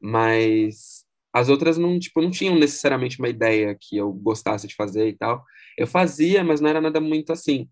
[0.00, 5.08] mas as outras não, tipo, não tinham necessariamente uma ideia que eu gostasse de fazer
[5.08, 5.44] e tal.
[5.76, 7.68] Eu fazia, mas não era nada muito assim.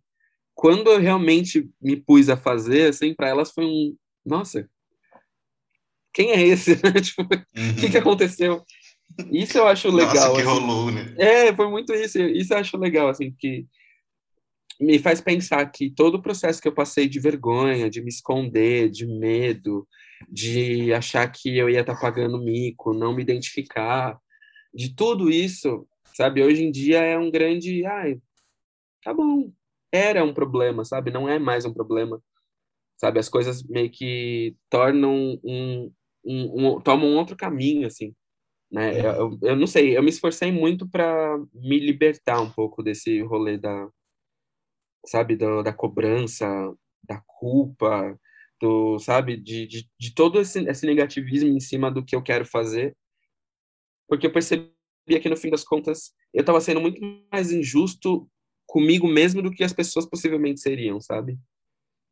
[0.54, 4.68] quando eu realmente me pus a fazer, assim, para elas foi um, nossa,
[6.14, 6.76] quem é esse?
[7.02, 7.76] tipo, o uhum.
[7.76, 8.64] que, que aconteceu?
[9.30, 10.14] Isso eu acho legal.
[10.14, 10.50] Nossa, que assim.
[10.50, 11.14] rolou, né?
[11.18, 12.18] É, foi muito isso.
[12.20, 13.66] Isso eu acho legal, assim, que
[14.80, 18.90] me faz pensar que todo o processo que eu passei de vergonha, de me esconder,
[18.90, 19.86] de medo,
[20.28, 24.18] de achar que eu ia estar tá pagando mico, não me identificar,
[24.74, 26.42] de tudo isso, sabe?
[26.42, 28.20] Hoje em dia é um grande, ai,
[29.02, 29.52] tá bom.
[29.92, 31.10] Era um problema, sabe?
[31.12, 32.20] Não é mais um problema.
[32.96, 33.20] Sabe?
[33.20, 35.92] As coisas meio que tornam um,
[36.24, 38.14] um, um tomam um outro caminho, assim.
[38.70, 39.00] Né?
[39.00, 43.56] Eu, eu não sei, eu me esforcei muito para me libertar um pouco desse rolê
[43.56, 43.88] da,
[45.06, 46.46] sabe, da, da cobrança,
[47.02, 48.18] da culpa,
[48.60, 52.44] do, sabe, de, de, de todo esse, esse negativismo em cima do que eu quero
[52.44, 52.96] fazer,
[54.08, 54.70] porque eu percebia
[55.20, 57.00] que no fim das contas eu estava sendo muito
[57.32, 58.28] mais injusto
[58.66, 61.38] comigo mesmo do que as pessoas possivelmente seriam, sabe?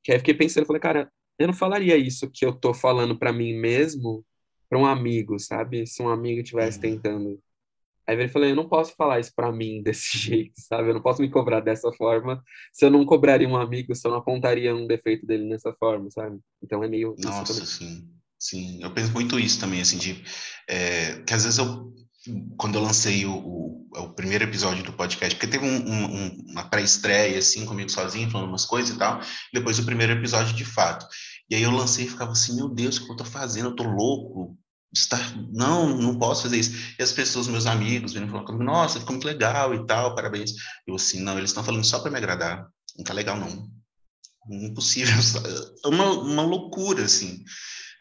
[0.05, 3.33] Que aí fiquei pensando, falei, cara, eu não falaria isso que eu tô falando para
[3.33, 4.25] mim mesmo
[4.73, 5.87] para um amigo, sabe?
[5.87, 6.83] Se um amigo estivesse uhum.
[6.83, 7.39] tentando.
[8.09, 10.89] Aí ele falou, eu não posso falar isso para mim desse jeito, sabe?
[10.89, 12.43] Eu não posso me cobrar dessa forma.
[12.73, 16.11] Se eu não cobraria um amigo, se eu não apontaria um defeito dele nessa forma,
[16.11, 16.39] sabe?
[16.63, 17.15] Então é meio.
[17.19, 18.09] Nossa, sim.
[18.39, 20.25] Sim, eu penso muito isso também, assim, de
[20.69, 21.93] é, que às vezes eu,
[22.57, 26.69] quando eu lancei o, o, o primeiro episódio do podcast, porque teve um, um, uma
[26.69, 29.21] pré-estreia, assim, comigo sozinho, falando umas coisas e tal,
[29.53, 31.07] depois o primeiro episódio de fato.
[31.49, 33.69] E aí eu lancei e ficava assim, meu Deus, o que eu tô fazendo?
[33.69, 34.59] Eu tô louco?
[34.93, 35.19] Está...
[35.51, 36.95] Não, não posso fazer isso.
[36.99, 40.53] E as pessoas, meus amigos, viram falando comigo, nossa, ficou muito legal e tal, parabéns.
[40.87, 42.67] Eu assim, não, eles estão falando só para me agradar.
[42.97, 43.69] Não tá legal, não.
[44.51, 45.15] Impossível.
[45.85, 47.43] É uma, uma loucura, assim.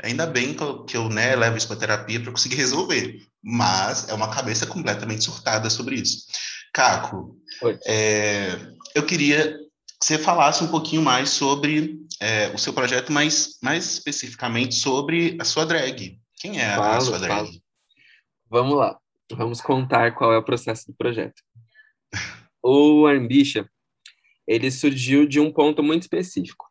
[0.03, 3.17] Ainda bem que eu, que eu né, levo isso para terapia para conseguir resolver.
[3.43, 6.25] Mas é uma cabeça completamente surtada sobre isso.
[6.73, 7.37] Caco,
[7.85, 8.57] é,
[8.95, 9.57] eu queria
[9.99, 15.37] que você falasse um pouquinho mais sobre é, o seu projeto, mas mais especificamente sobre
[15.39, 16.19] a sua drag.
[16.41, 17.45] Quem é falo, a sua drag?
[17.45, 17.61] Falo.
[18.49, 18.99] Vamos lá,
[19.31, 21.39] vamos contar qual é o processo do projeto.
[22.65, 23.63] o Ambition,
[24.47, 26.65] ele surgiu de um ponto muito específico.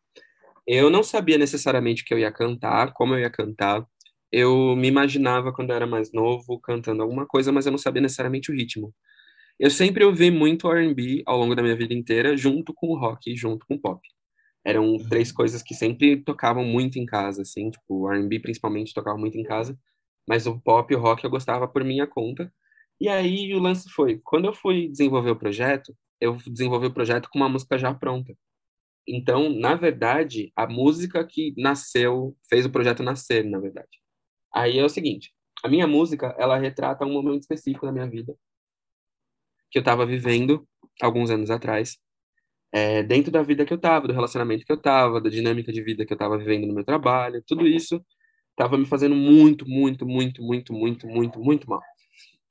[0.67, 3.85] Eu não sabia necessariamente o que eu ia cantar, como eu ia cantar.
[4.29, 8.01] Eu me imaginava quando eu era mais novo cantando alguma coisa, mas eu não sabia
[8.01, 8.93] necessariamente o ritmo.
[9.57, 13.33] Eu sempre ouvi muito R&B ao longo da minha vida inteira, junto com o rock,
[13.37, 14.01] junto com o pop.
[14.65, 15.09] Eram uhum.
[15.09, 19.37] três coisas que sempre tocavam muito em casa, assim, tipo, o R&B principalmente tocava muito
[19.37, 19.77] em casa,
[20.27, 22.53] mas o pop e o rock eu gostava por minha conta.
[22.99, 27.29] E aí o lance foi, quando eu fui desenvolver o projeto, eu desenvolvi o projeto
[27.31, 28.35] com uma música já pronta.
[29.07, 33.89] Então, na verdade, a música que nasceu, fez o projeto nascer, na verdade.
[34.53, 35.33] Aí é o seguinte,
[35.63, 38.35] a minha música, ela retrata um momento específico da minha vida,
[39.71, 40.67] que eu estava vivendo
[41.01, 41.97] alguns anos atrás,
[42.71, 45.83] é, dentro da vida que eu estava, do relacionamento que eu estava, da dinâmica de
[45.83, 48.03] vida que eu estava vivendo no meu trabalho, tudo isso
[48.51, 51.81] estava me fazendo muito, muito, muito, muito, muito, muito, muito mal.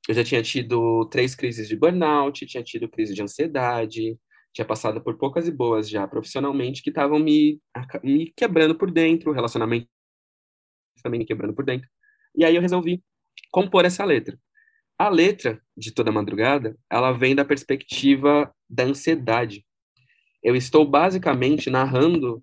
[0.09, 4.19] Eu já tinha tido três crises de burnout, tinha tido crise de ansiedade,
[4.53, 7.61] tinha passado por poucas e boas já profissionalmente que estavam me,
[8.03, 9.89] me quebrando por dentro, o relacionamento
[11.03, 11.89] também me quebrando por dentro.
[12.35, 13.03] E aí eu resolvi
[13.51, 14.39] compor essa letra.
[14.99, 19.65] A letra de Toda Madrugada, ela vem da perspectiva da ansiedade.
[20.43, 22.43] Eu estou basicamente narrando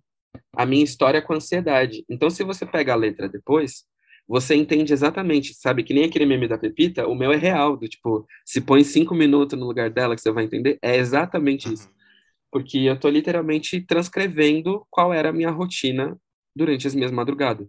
[0.54, 2.06] a minha história com ansiedade.
[2.10, 3.84] Então, se você pega a letra depois,
[4.28, 5.84] você entende exatamente, sabe?
[5.84, 9.16] Que nem aquele meme da Pepita, o meu é real, do tipo, se põe cinco
[9.16, 11.88] minutos no lugar dela que você vai entender, é exatamente isso.
[11.88, 11.93] Uhum.
[12.52, 16.20] Porque eu tô literalmente transcrevendo qual era a minha rotina
[16.56, 17.68] durante as minhas madrugadas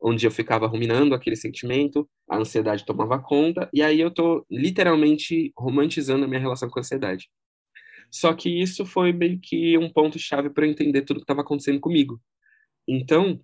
[0.00, 5.52] onde eu ficava ruminando aquele sentimento, a ansiedade tomava conta, e aí eu tô literalmente
[5.56, 7.28] romantizando a minha relação com a ansiedade.
[8.10, 11.42] Só que isso foi meio que um ponto chave para eu entender tudo que estava
[11.42, 12.20] acontecendo comigo.
[12.88, 13.40] Então,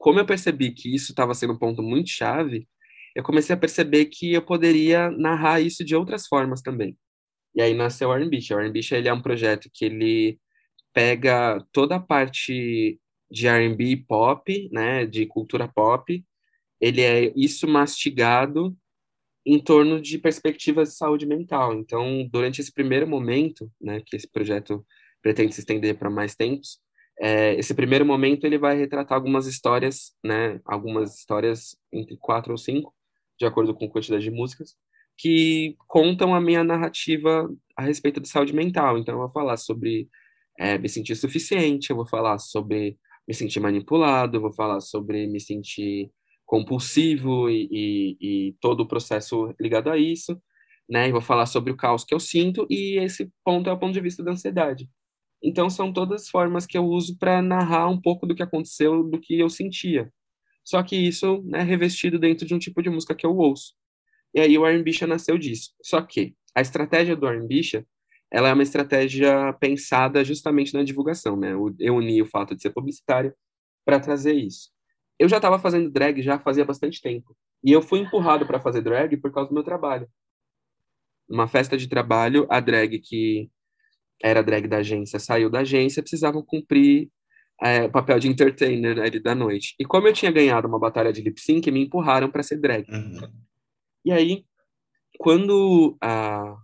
[0.00, 2.68] como eu percebi que isso estava sendo um ponto muito chave,
[3.14, 6.96] eu comecei a perceber que eu poderia narrar isso de outras formas também.
[7.54, 8.38] E aí nasceu o R&B.
[8.52, 10.38] O R&B ele é um projeto que ele
[10.92, 13.00] pega toda a parte
[13.30, 16.24] de R&B pop, né, de cultura pop,
[16.80, 18.76] ele é isso mastigado
[19.52, 21.74] em torno de perspectivas de saúde mental.
[21.74, 24.86] Então, durante esse primeiro momento, né, que esse projeto
[25.20, 26.78] pretende se estender para mais tempos,
[27.20, 32.58] é, esse primeiro momento ele vai retratar algumas histórias, né, algumas histórias entre quatro ou
[32.58, 32.94] cinco,
[33.40, 34.76] de acordo com a quantidade de músicas,
[35.18, 38.98] que contam a minha narrativa a respeito de saúde mental.
[38.98, 40.08] Então, eu vou falar sobre
[40.60, 42.96] é, me sentir suficiente, eu vou falar sobre
[43.26, 46.08] me sentir manipulado, vou falar sobre me sentir
[46.50, 50.36] compulsivo e, e, e, todo o processo ligado a isso,
[50.88, 51.08] né?
[51.08, 53.92] E vou falar sobre o caos que eu sinto e esse ponto é o ponto
[53.92, 54.90] de vista da ansiedade.
[55.40, 59.20] Então são todas formas que eu uso para narrar um pouco do que aconteceu, do
[59.20, 60.12] que eu sentia.
[60.64, 63.74] Só que isso é né, revestido dentro de um tipo de música que eu ouço.
[64.34, 65.70] E aí o R&B nasceu disso.
[65.80, 67.84] Só que a estratégia do R&B
[68.32, 71.52] ela é uma estratégia pensada justamente na divulgação, né?
[71.78, 73.32] Eu uni o fato de ser publicitário
[73.84, 74.70] para trazer isso.
[75.20, 77.36] Eu já estava fazendo drag já fazia bastante tempo.
[77.62, 80.08] E eu fui empurrado para fazer drag por causa do meu trabalho.
[81.28, 83.50] Uma festa de trabalho, a drag que
[84.22, 87.10] era drag da agência saiu da agência, precisavam cumprir
[87.62, 89.74] é, o papel de entertainer ali da noite.
[89.78, 92.90] E como eu tinha ganhado uma batalha de lip sync, me empurraram para ser drag.
[92.90, 93.20] Uhum.
[94.02, 94.46] E aí,
[95.18, 96.56] quando a,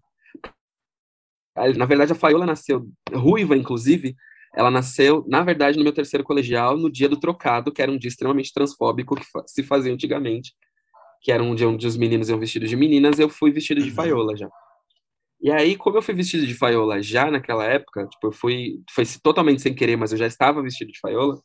[1.76, 4.16] na verdade, a Faiola nasceu ruiva, inclusive.
[4.54, 7.98] Ela nasceu, na verdade, no meu terceiro colegial, no dia do trocado, que era um
[7.98, 10.54] dia extremamente transfóbico que se fazia antigamente,
[11.20, 13.90] que era um dia onde os meninos iam vestidos de meninas, eu fui vestido de
[13.90, 14.48] Faiola já.
[15.40, 19.04] E aí, como eu fui vestido de Faiola já naquela época, tipo, eu fui, foi
[19.22, 21.38] totalmente sem querer, mas eu já estava vestido de Faiola,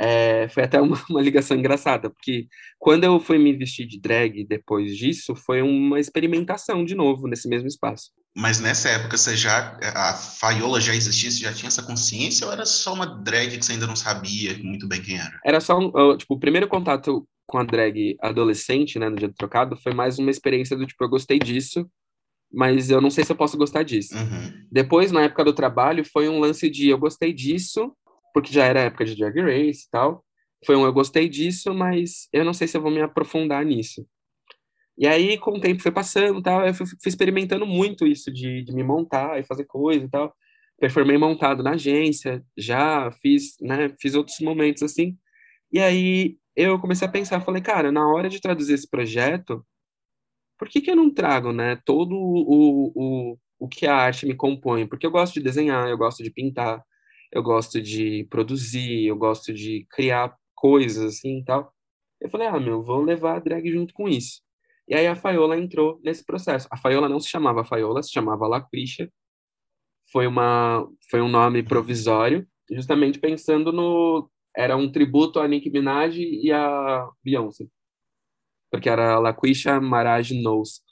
[0.00, 4.44] é, foi até uma, uma, ligação engraçada, porque quando eu fui me vestir de drag
[4.46, 8.10] depois disso, foi uma experimentação de novo nesse mesmo espaço.
[8.36, 12.52] Mas nessa época você já a faiola já existia, você já tinha essa consciência ou
[12.52, 15.40] era só uma drag que você ainda não sabia muito bem quem era?
[15.44, 19.34] Era só um, tipo, o primeiro contato com a drag adolescente, né, no dia do
[19.34, 21.84] trocado, foi mais uma experiência do tipo, eu gostei disso,
[22.52, 24.16] mas eu não sei se eu posso gostar disso.
[24.16, 24.52] Uhum.
[24.70, 27.92] Depois, na época do trabalho, foi um lance de eu gostei disso,
[28.32, 30.24] porque já era época de Drag Race e tal.
[30.64, 34.06] Foi um eu gostei disso, mas eu não sei se eu vou me aprofundar nisso.
[35.00, 38.62] E aí, com o tempo foi passando tal, eu fui, fui experimentando muito isso de,
[38.62, 40.36] de, me montar e fazer coisa e tal.
[40.78, 45.16] Performei montado na agência, já fiz, né, fiz outros momentos assim.
[45.72, 49.64] E aí eu comecei a pensar, falei, cara, na hora de traduzir esse projeto,
[50.58, 52.92] por que que eu não trago, né, todo o,
[53.32, 54.86] o, o que a arte me compõe?
[54.86, 56.84] Porque eu gosto de desenhar, eu gosto de pintar,
[57.32, 61.72] eu gosto de produzir, eu gosto de criar coisas assim e tal.
[62.20, 64.42] Eu falei, ah, meu, vou levar a drag junto com isso.
[64.90, 66.66] E aí a Faiola entrou nesse processo.
[66.68, 69.08] A Faiola não se chamava Faiola, se chamava Laquisha.
[70.12, 76.18] Foi uma foi um nome provisório, justamente pensando no era um tributo a Nicki Minaj
[76.18, 77.66] e a Beyoncé.
[78.68, 80.82] Porque era Laquisha Maraj Knows,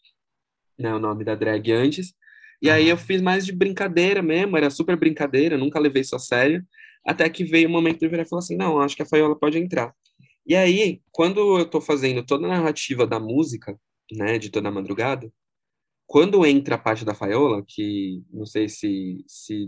[0.78, 2.14] né, o nome da drag antes.
[2.62, 6.20] E aí eu fiz mais de brincadeira mesmo, era super brincadeira, nunca levei isso a
[6.20, 6.64] sério,
[7.04, 9.36] até que veio o momento de virar e falar assim, não, acho que a Faiola
[9.36, 9.92] pode entrar.
[10.46, 13.78] E aí, quando eu tô fazendo toda a narrativa da música,
[14.12, 15.30] né, de toda a madrugada,
[16.06, 19.66] quando entra a parte da Faiola, que não sei se, se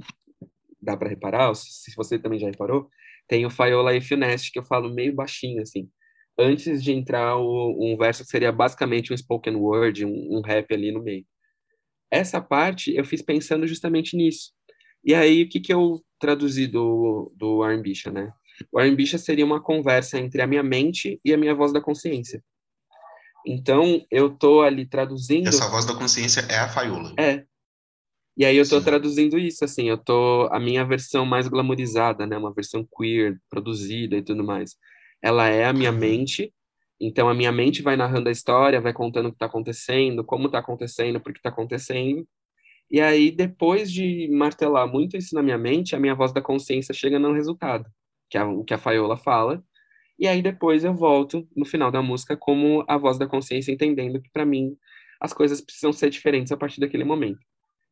[0.80, 2.88] dá para reparar, ou se, você também já reparou,
[3.28, 5.90] tem o Faiola e Finest, que eu falo meio baixinho, assim,
[6.38, 10.72] antes de entrar o, um verso que seria basicamente um spoken word, um, um rap
[10.74, 11.26] ali no meio
[12.10, 14.52] essa parte eu fiz pensando justamente nisso.
[15.04, 18.32] E aí, o que, que eu traduzi do, do Armbicha, né?
[18.70, 22.42] O Armbicha seria uma conversa entre a minha mente e a minha voz da consciência.
[23.46, 25.48] Então, eu tô ali traduzindo...
[25.48, 27.14] Essa voz da consciência é a Faiola.
[27.18, 27.44] É.
[28.36, 28.84] E aí eu tô Sim.
[28.84, 30.48] traduzindo isso, assim, eu tô...
[30.52, 32.36] A minha versão mais glamourizada, né?
[32.36, 34.76] Uma versão queer, produzida e tudo mais.
[35.22, 35.98] Ela é a minha uhum.
[35.98, 36.52] mente,
[36.98, 40.46] então a minha mente vai narrando a história, vai contando o que está acontecendo, como
[40.46, 42.26] está acontecendo, por que está acontecendo.
[42.90, 46.92] E aí, depois de martelar muito isso na minha mente, a minha voz da consciência
[46.94, 47.86] chega no resultado,
[48.28, 49.62] que é o que a Faiola fala.
[50.20, 54.20] E aí depois eu volto no final da música como a voz da consciência entendendo
[54.20, 54.76] que para mim
[55.18, 57.40] as coisas precisam ser diferentes a partir daquele momento.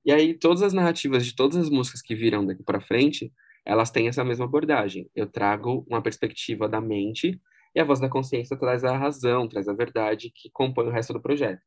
[0.04, 3.32] E aí todas as narrativas de todas as músicas que viram daqui para frente,
[3.64, 5.10] elas têm essa mesma abordagem.
[5.16, 7.40] Eu trago uma perspectiva da mente
[7.74, 11.14] e a voz da consciência traz a razão, traz a verdade que compõe o resto
[11.14, 11.62] do projeto.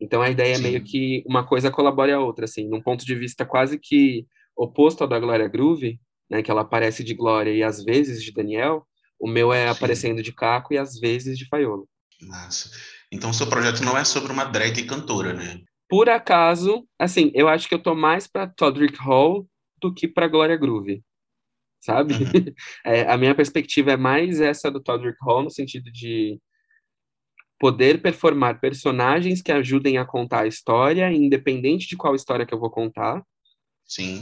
[0.00, 0.66] Então a ideia Sim.
[0.66, 4.26] é meio que uma coisa colabore a outra, assim, num ponto de vista quase que
[4.56, 8.32] oposto ao da Glória Groove, né, que ela aparece de Glória e às vezes de
[8.32, 8.86] Daniel,
[9.20, 9.70] o meu é Sim.
[9.70, 11.88] aparecendo de Caco e às vezes de Faiolo.
[12.22, 12.70] Nossa.
[13.12, 15.60] Então o seu projeto não é sobre uma drag cantora, né?
[15.88, 19.46] Por acaso, assim, eu acho que eu tô mais para Todrick Hall
[19.82, 21.02] do que para Glória Groove
[21.80, 22.14] sabe?
[22.14, 22.20] Uhum.
[22.84, 26.38] É, a minha perspectiva é mais essa do Todrick Hall, no sentido de
[27.58, 32.58] poder performar personagens que ajudem a contar a história, independente de qual história que eu
[32.58, 33.22] vou contar.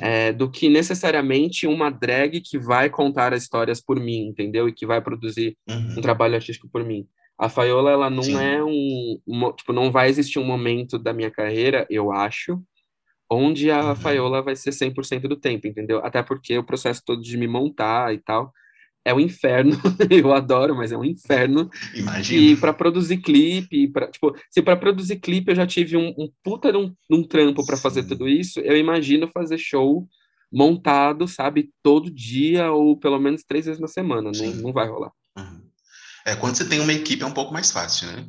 [0.00, 4.68] É, do que necessariamente uma drag que vai contar as histórias por mim, entendeu?
[4.68, 5.96] E que vai produzir uhum.
[5.98, 7.06] um trabalho artístico por mim.
[7.38, 8.36] A Faiola, ela não Sim.
[8.36, 12.60] é um, um, Tipo, não vai existir um momento da minha carreira, eu acho,
[13.30, 13.96] onde a uhum.
[13.96, 15.98] Faiola vai ser 100% do tempo, entendeu?
[16.04, 18.52] Até porque o processo todo de me montar e tal
[19.04, 19.72] é um inferno.
[20.10, 21.70] eu adoro, mas é um inferno.
[21.94, 22.40] Imagina.
[22.40, 26.30] E para produzir clipe, pra, tipo, se para produzir clipe eu já tive um, um
[26.42, 30.08] puta de um, um trampo para fazer tudo isso, eu imagino fazer show
[30.50, 34.30] montado, sabe, todo dia ou pelo menos três vezes na semana.
[34.34, 35.12] Não, não vai rolar.
[35.36, 35.68] Uhum.
[36.26, 38.26] É, quando você tem uma equipe é um pouco mais fácil, né?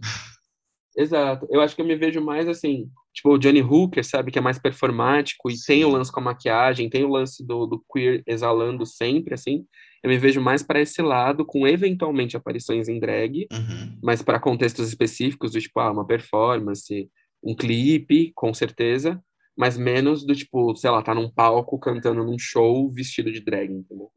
[0.98, 1.48] Exato.
[1.50, 4.42] Eu acho que eu me vejo mais assim, tipo o Johnny Hooker, sabe, que é
[4.42, 5.66] mais performático e Sim.
[5.66, 9.66] tem o lance com a maquiagem, tem o lance do, do queer exalando sempre, assim.
[10.04, 14.00] Eu me vejo mais para esse lado, com eventualmente aparições em drag, Uhum.
[14.02, 17.10] mas para contextos específicos, do tipo, ah, uma performance,
[17.44, 19.22] um clipe, com certeza,
[19.58, 23.72] mas menos do tipo, sei lá, tá num palco cantando num show vestido de drag,
[23.74, 24.10] entendeu?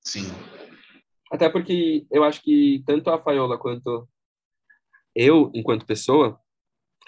[0.00, 0.24] Sim.
[1.30, 4.06] Até porque eu acho que tanto a Faiola quanto
[5.14, 6.38] eu, enquanto pessoa,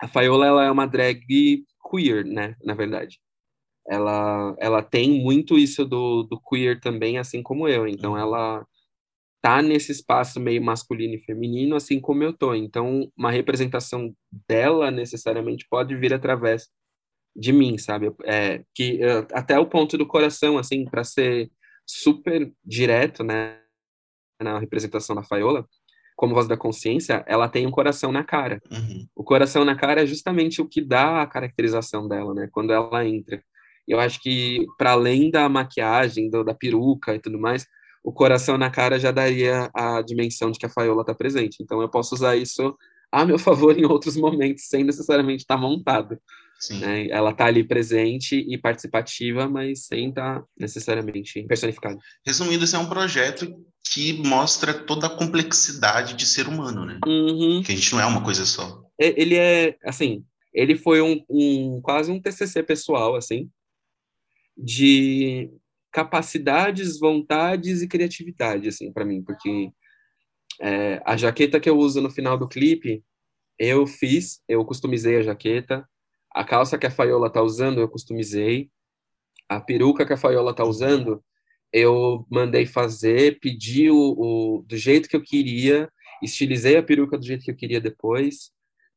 [0.00, 3.20] a Faiola ela é uma drag queer, né, na verdade.
[3.88, 7.86] Ela, ela tem muito isso do, do queer também, assim como eu.
[7.88, 8.18] Então Uhum.
[8.18, 8.66] ela
[9.42, 12.54] tá nesse espaço meio masculino e feminino, assim como eu tô.
[12.54, 14.14] Então uma representação
[14.48, 16.68] dela necessariamente pode vir através
[17.36, 18.12] de mim, sabe?
[18.24, 19.00] É, que
[19.32, 21.50] até o ponto do coração, assim, para ser
[21.86, 23.58] super direto, né,
[24.42, 25.66] na representação da Faiola,
[26.16, 28.60] como voz da consciência, ela tem um coração na cara.
[28.70, 29.06] Uhum.
[29.16, 32.48] O coração na cara é justamente o que dá a caracterização dela, né?
[32.52, 33.42] Quando ela entra.
[33.86, 37.66] Eu acho que, para além da maquiagem, do, da peruca e tudo mais,
[38.02, 41.62] o coração na cara já daria a dimensão de que a Faiola está presente.
[41.62, 42.76] Então eu posso usar isso
[43.10, 46.20] a meu favor em outros momentos, sem necessariamente estar montada.
[46.60, 46.78] Sim.
[46.78, 47.08] Né?
[47.08, 51.98] Ela está ali presente e participativa, mas sem estar necessariamente personificada.
[52.24, 53.54] Resumindo, esse é um projeto
[53.90, 56.98] que mostra toda a complexidade de ser humano, né?
[57.06, 57.62] Uhum.
[57.62, 58.82] Que a gente não é uma coisa só.
[58.98, 63.48] Ele é, assim, ele foi um, um quase um TCC pessoal, assim,
[64.56, 65.50] de
[65.92, 69.70] capacidades, vontades e criatividade, assim, para mim, porque
[70.60, 73.04] é, a jaqueta que eu uso no final do clipe,
[73.58, 75.88] eu fiz, eu customizei a jaqueta,
[76.34, 78.70] a calça que a Faiola tá usando, eu customizei,
[79.48, 81.22] a peruca que a Faiola tá usando,
[81.72, 85.90] eu mandei fazer, pedi o, o- do jeito que eu queria,
[86.22, 88.52] estilizei a peruca do jeito que eu queria depois.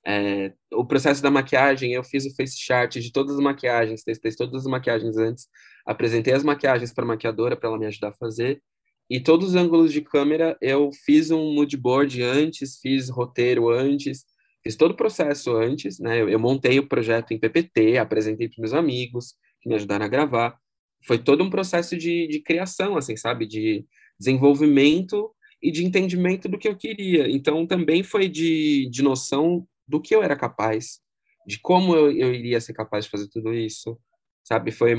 [0.06, 4.32] É, o processo da maquiagem, eu fiz o face chart de todas as maquiagens, testei
[4.32, 5.48] todas as maquiagens antes,
[5.86, 8.62] apresentei as maquiagens para a maquiadora para ela me ajudar a fazer.
[9.10, 14.26] E todos os ângulos de câmera, eu fiz um mood board antes, fiz roteiro antes,
[14.64, 16.22] fiz todo o processo antes, né?
[16.22, 20.10] Eu, eu montei o projeto em PPT, apresentei para meus amigos que me ajudaram a
[20.10, 20.58] gravar.
[21.06, 23.48] Foi todo um processo de, de criação, assim, sabe?
[23.48, 23.86] De
[24.20, 25.32] desenvolvimento
[25.62, 27.30] e de entendimento do que eu queria.
[27.30, 31.00] Então, também foi de, de noção do que eu era capaz,
[31.46, 33.98] de como eu, eu iria ser capaz de fazer tudo isso,
[34.44, 34.72] sabe?
[34.72, 34.96] Foi,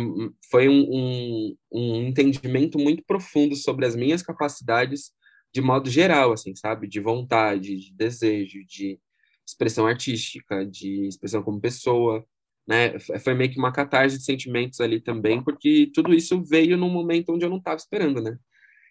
[0.50, 5.12] foi um, um, um entendimento muito profundo sobre as minhas capacidades
[5.52, 6.86] de modo geral, assim, sabe?
[6.86, 8.98] De vontade, de desejo, de
[9.46, 12.24] expressão artística, de expressão como pessoa,
[12.66, 12.98] né?
[12.98, 17.32] Foi meio que uma catarse de sentimentos ali também, porque tudo isso veio num momento
[17.32, 18.36] onde eu não estava esperando, né?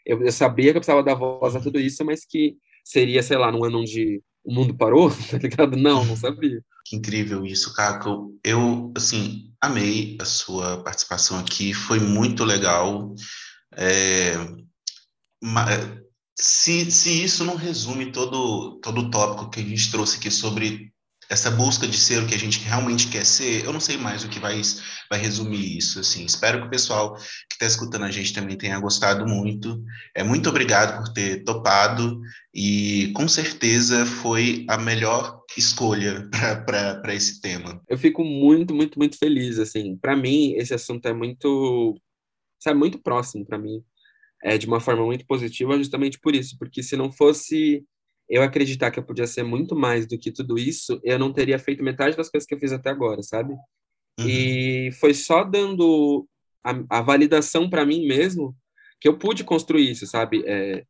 [0.06, 3.38] Eu, eu sabia que eu precisava dar voz a tudo isso, mas que seria, sei
[3.38, 5.76] lá, num ano onde o mundo parou, tá ligado?
[5.76, 6.64] Não, não sabia.
[6.86, 8.34] Que incrível isso, Caco.
[8.42, 13.14] Eu, assim, amei a sua participação aqui, foi muito legal.
[13.76, 14.34] É,
[16.40, 20.94] se, se isso não resume todo, todo o tópico que a gente trouxe aqui sobre
[21.30, 24.24] essa busca de ser o que a gente realmente quer ser, eu não sei mais
[24.24, 24.62] o que vai,
[25.10, 26.26] vai resumir isso, assim.
[26.26, 29.84] Espero que o pessoal que está escutando a gente também tenha gostado muito.
[30.16, 32.20] É muito obrigado por ter topado
[32.54, 36.30] e com certeza foi a melhor escolha
[36.66, 37.82] para esse tema.
[37.90, 39.98] Eu fico muito, muito, muito feliz, assim.
[39.98, 42.00] Para mim, esse assunto é muito,
[42.60, 43.84] sabe, muito próximo para mim.
[44.44, 47.84] É de uma forma muito positiva, justamente por isso, porque se não fosse
[48.30, 51.58] eu acreditar que eu podia ser muito mais do que tudo isso, eu não teria
[51.58, 53.54] feito metade das coisas que eu fiz até agora, sabe?
[54.20, 54.28] Uhum.
[54.28, 56.28] E foi só dando
[56.64, 58.56] a, a validação para mim mesmo
[59.00, 60.44] que eu pude construir isso, sabe?
[60.46, 60.84] É,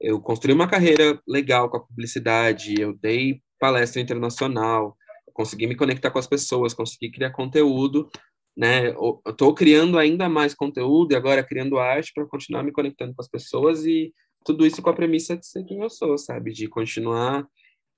[0.00, 4.96] eu construí uma carreira legal com a publicidade, eu dei palestra internacional,
[5.32, 8.08] consegui me conectar com as pessoas, consegui criar conteúdo,
[8.56, 8.90] né?
[8.90, 13.22] Eu estou criando ainda mais conteúdo e agora criando arte para continuar me conectando com
[13.22, 14.12] as pessoas e
[14.44, 16.52] tudo isso com a premissa de ser quem eu sou, sabe?
[16.52, 17.46] De continuar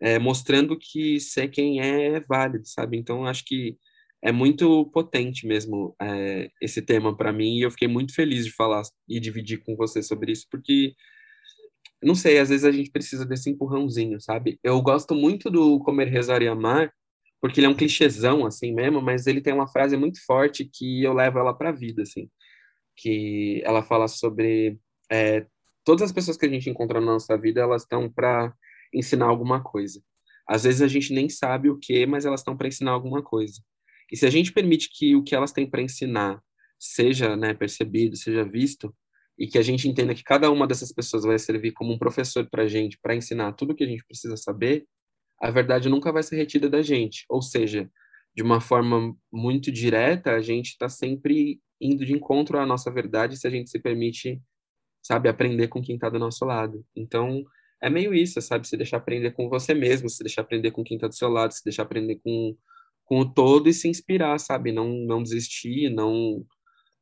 [0.01, 2.97] é, mostrando que ser quem é é válido, sabe?
[2.98, 3.77] Então, acho que
[4.23, 8.52] é muito potente mesmo é, esse tema para mim e eu fiquei muito feliz de
[8.52, 10.94] falar e dividir com você sobre isso, porque,
[12.02, 14.59] não sei, às vezes a gente precisa desse empurrãozinho, sabe?
[14.62, 16.93] Eu gosto muito do Comer, Rezar e Amar,
[17.40, 21.02] porque ele é um clichêzão, assim mesmo, mas ele tem uma frase muito forte que
[21.05, 22.28] eu levo ela para a vida, assim,
[22.97, 24.78] que ela fala sobre...
[25.10, 25.47] É,
[25.86, 28.52] todas as pessoas que a gente encontra na nossa vida, elas estão para
[28.92, 30.02] ensinar alguma coisa.
[30.46, 33.62] Às vezes a gente nem sabe o que, mas elas estão para ensinar alguma coisa.
[34.12, 36.42] E se a gente permite que o que elas têm para ensinar
[36.78, 38.94] seja né, percebido, seja visto,
[39.38, 42.48] e que a gente entenda que cada uma dessas pessoas vai servir como um professor
[42.50, 44.86] para a gente, para ensinar tudo o que a gente precisa saber,
[45.40, 47.24] a verdade nunca vai ser retida da gente.
[47.28, 47.88] Ou seja,
[48.34, 53.36] de uma forma muito direta, a gente está sempre indo de encontro à nossa verdade
[53.36, 54.40] se a gente se permite,
[55.06, 56.84] sabe, aprender com quem está do nosso lado.
[56.94, 57.44] Então,
[57.80, 58.66] é meio isso, sabe?
[58.66, 61.52] Se deixar aprender com você mesmo, se deixar aprender com quem está do seu lado,
[61.52, 62.56] se deixar aprender com,
[63.04, 64.72] com o todo e se inspirar, sabe?
[64.72, 66.44] Não, não desistir, não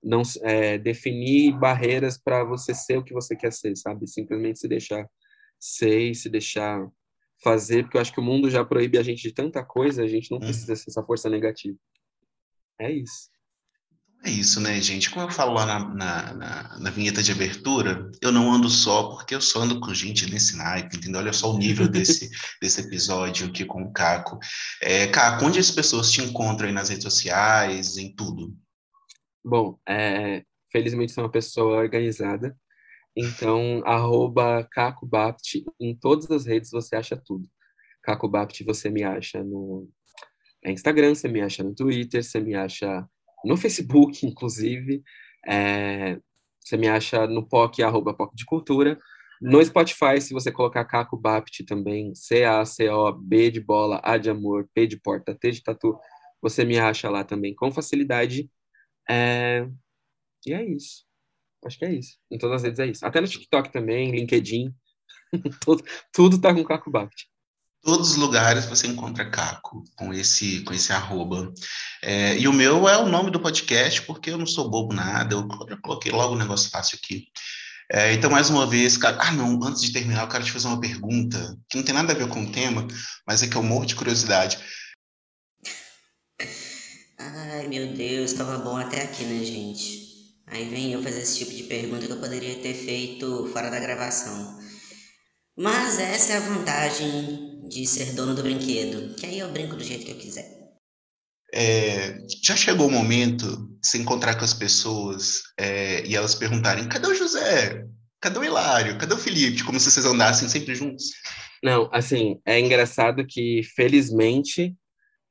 [0.06, 4.06] não é, definir barreiras para você ser o que você quer ser, sabe?
[4.06, 5.08] Simplesmente se deixar
[5.58, 6.86] ser e se deixar
[7.42, 10.06] fazer, porque eu acho que o mundo já proíbe a gente de tanta coisa, a
[10.06, 10.44] gente não uhum.
[10.44, 11.78] precisa ser essa força negativa.
[12.78, 13.30] É isso.
[14.26, 15.10] É isso, né, gente?
[15.10, 19.10] Como eu falo lá na, na, na, na, vinheta de abertura, eu não ando só
[19.10, 21.20] porque eu só ando com gente nesse naipe, entendeu?
[21.20, 22.30] Olha só o nível desse,
[22.60, 24.38] desse episódio aqui com o Caco.
[24.80, 28.56] É, Caco, onde as pessoas te encontram aí nas redes sociais, em tudo?
[29.44, 30.42] Bom, é,
[30.72, 32.56] felizmente sou uma pessoa organizada,
[33.16, 37.46] então, arroba CacoBapt, em todas as redes você acha tudo.
[38.02, 39.88] CacoBapt você me acha no
[40.64, 43.06] Instagram, você me acha no Twitter, você me acha
[43.44, 45.02] no Facebook, inclusive,
[45.46, 46.18] é,
[46.60, 48.98] você me acha no POC, arroba POC de Cultura.
[49.40, 54.86] No Spotify, se você colocar Caco Bapt também, C-A-C-O-B de bola, A de amor, P
[54.86, 55.98] de porta, T de tatu,
[56.40, 58.50] você me acha lá também com facilidade.
[59.08, 59.68] É...
[60.46, 61.04] E é isso.
[61.64, 62.18] Acho que é isso.
[62.30, 63.04] Em todas as redes é isso.
[63.04, 64.74] Até no TikTok também, LinkedIn.
[65.64, 67.26] tudo, tudo tá com Caco Bapt.
[67.84, 71.52] Todos os lugares você encontra Caco com esse com esse arroba.
[72.02, 75.34] É, e o meu é o nome do podcast, porque eu não sou bobo nada,
[75.34, 75.46] eu,
[75.82, 77.26] coloquei logo um negócio fácil aqui.
[77.92, 80.66] É, então, mais uma vez, cara, ah, não, antes de terminar, eu quero te fazer
[80.66, 82.86] uma pergunta que não tem nada a ver com o tema,
[83.26, 84.58] mas é que eu morro de curiosidade.
[87.18, 90.04] Ai, meu Deus, tava bom até aqui, né, gente?
[90.46, 93.78] Aí vem eu fazer esse tipo de pergunta que eu poderia ter feito fora da
[93.78, 94.58] gravação.
[95.56, 99.84] Mas essa é a vantagem de ser dono do brinquedo, que aí eu brinco do
[99.84, 100.64] jeito que eu quiser.
[101.52, 106.88] É, já chegou o momento de se encontrar com as pessoas é, e elas perguntarem:
[106.88, 107.84] cadê o José?
[108.20, 108.98] Cadê o Hilário?
[108.98, 109.62] Cadê o Felipe?
[109.62, 111.10] Como se vocês andassem sempre juntos.
[111.62, 114.74] Não, assim, é engraçado que, felizmente,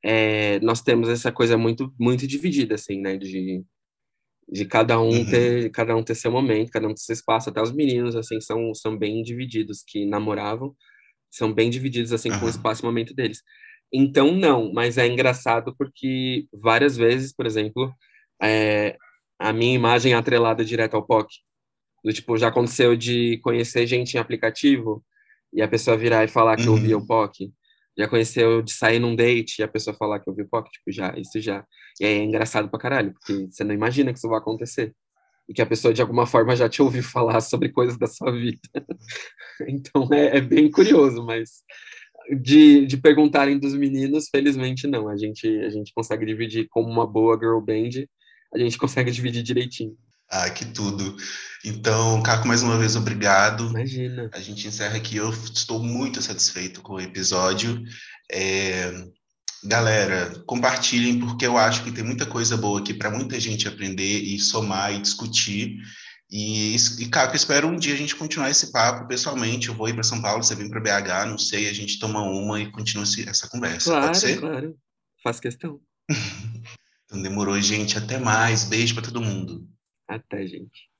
[0.03, 3.17] é, nós temos essa coisa muito, muito dividida, assim, né?
[3.17, 3.63] De,
[4.49, 5.29] de cada um uhum.
[5.29, 7.49] ter cada um ter seu momento, cada um ter seu espaço.
[7.49, 10.75] Até os meninos, assim, são, são bem divididos, que namoravam,
[11.33, 12.39] são bem divididos, assim, uhum.
[12.39, 13.41] com o espaço e o momento deles.
[13.91, 17.93] Então, não, mas é engraçado porque várias vezes, por exemplo,
[18.41, 18.97] é,
[19.39, 21.27] a minha imagem é atrelada direto ao POC.
[22.03, 25.03] Do tipo, já aconteceu de conhecer gente em aplicativo
[25.51, 26.77] e a pessoa virar e falar que uhum.
[26.77, 27.51] eu via o POC.
[27.97, 30.69] Já conheceu de sair num date e a pessoa falar que eu vi o POC,
[30.71, 31.65] tipo, já, isso já.
[31.99, 34.93] E aí é engraçado pra caralho, porque você não imagina que isso vai acontecer.
[35.47, 38.31] E que a pessoa, de alguma forma, já te ouviu falar sobre coisas da sua
[38.31, 38.59] vida.
[39.67, 41.63] então é, é, bem curioso, mas
[42.41, 45.09] de, de perguntarem dos meninos, felizmente não.
[45.09, 48.05] A gente, a gente consegue dividir como uma boa girl band,
[48.53, 49.97] a gente consegue dividir direitinho.
[50.29, 51.15] Ah, que tudo.
[51.63, 53.69] Então, Caco, mais uma vez, obrigado.
[53.69, 54.29] Imagina.
[54.33, 55.17] A gente encerra aqui.
[55.17, 57.83] Eu estou muito satisfeito com o episódio.
[58.31, 58.91] É...
[59.65, 64.19] Galera, compartilhem, porque eu acho que tem muita coisa boa aqui para muita gente aprender
[64.19, 65.77] e somar e discutir.
[66.29, 69.69] E, e Caco, espero um dia a gente continuar esse papo pessoalmente.
[69.69, 72.21] Eu vou ir para São Paulo, você vem para BH, não sei, a gente toma
[72.21, 73.91] uma e continua essa conversa.
[73.91, 74.39] Claro, Pode ser?
[74.39, 74.75] claro.
[75.21, 75.79] Faz questão.
[77.05, 77.97] então demorou, gente.
[77.97, 78.65] Até mais.
[78.65, 79.67] Beijo para todo mundo.
[80.07, 80.92] Até, gente.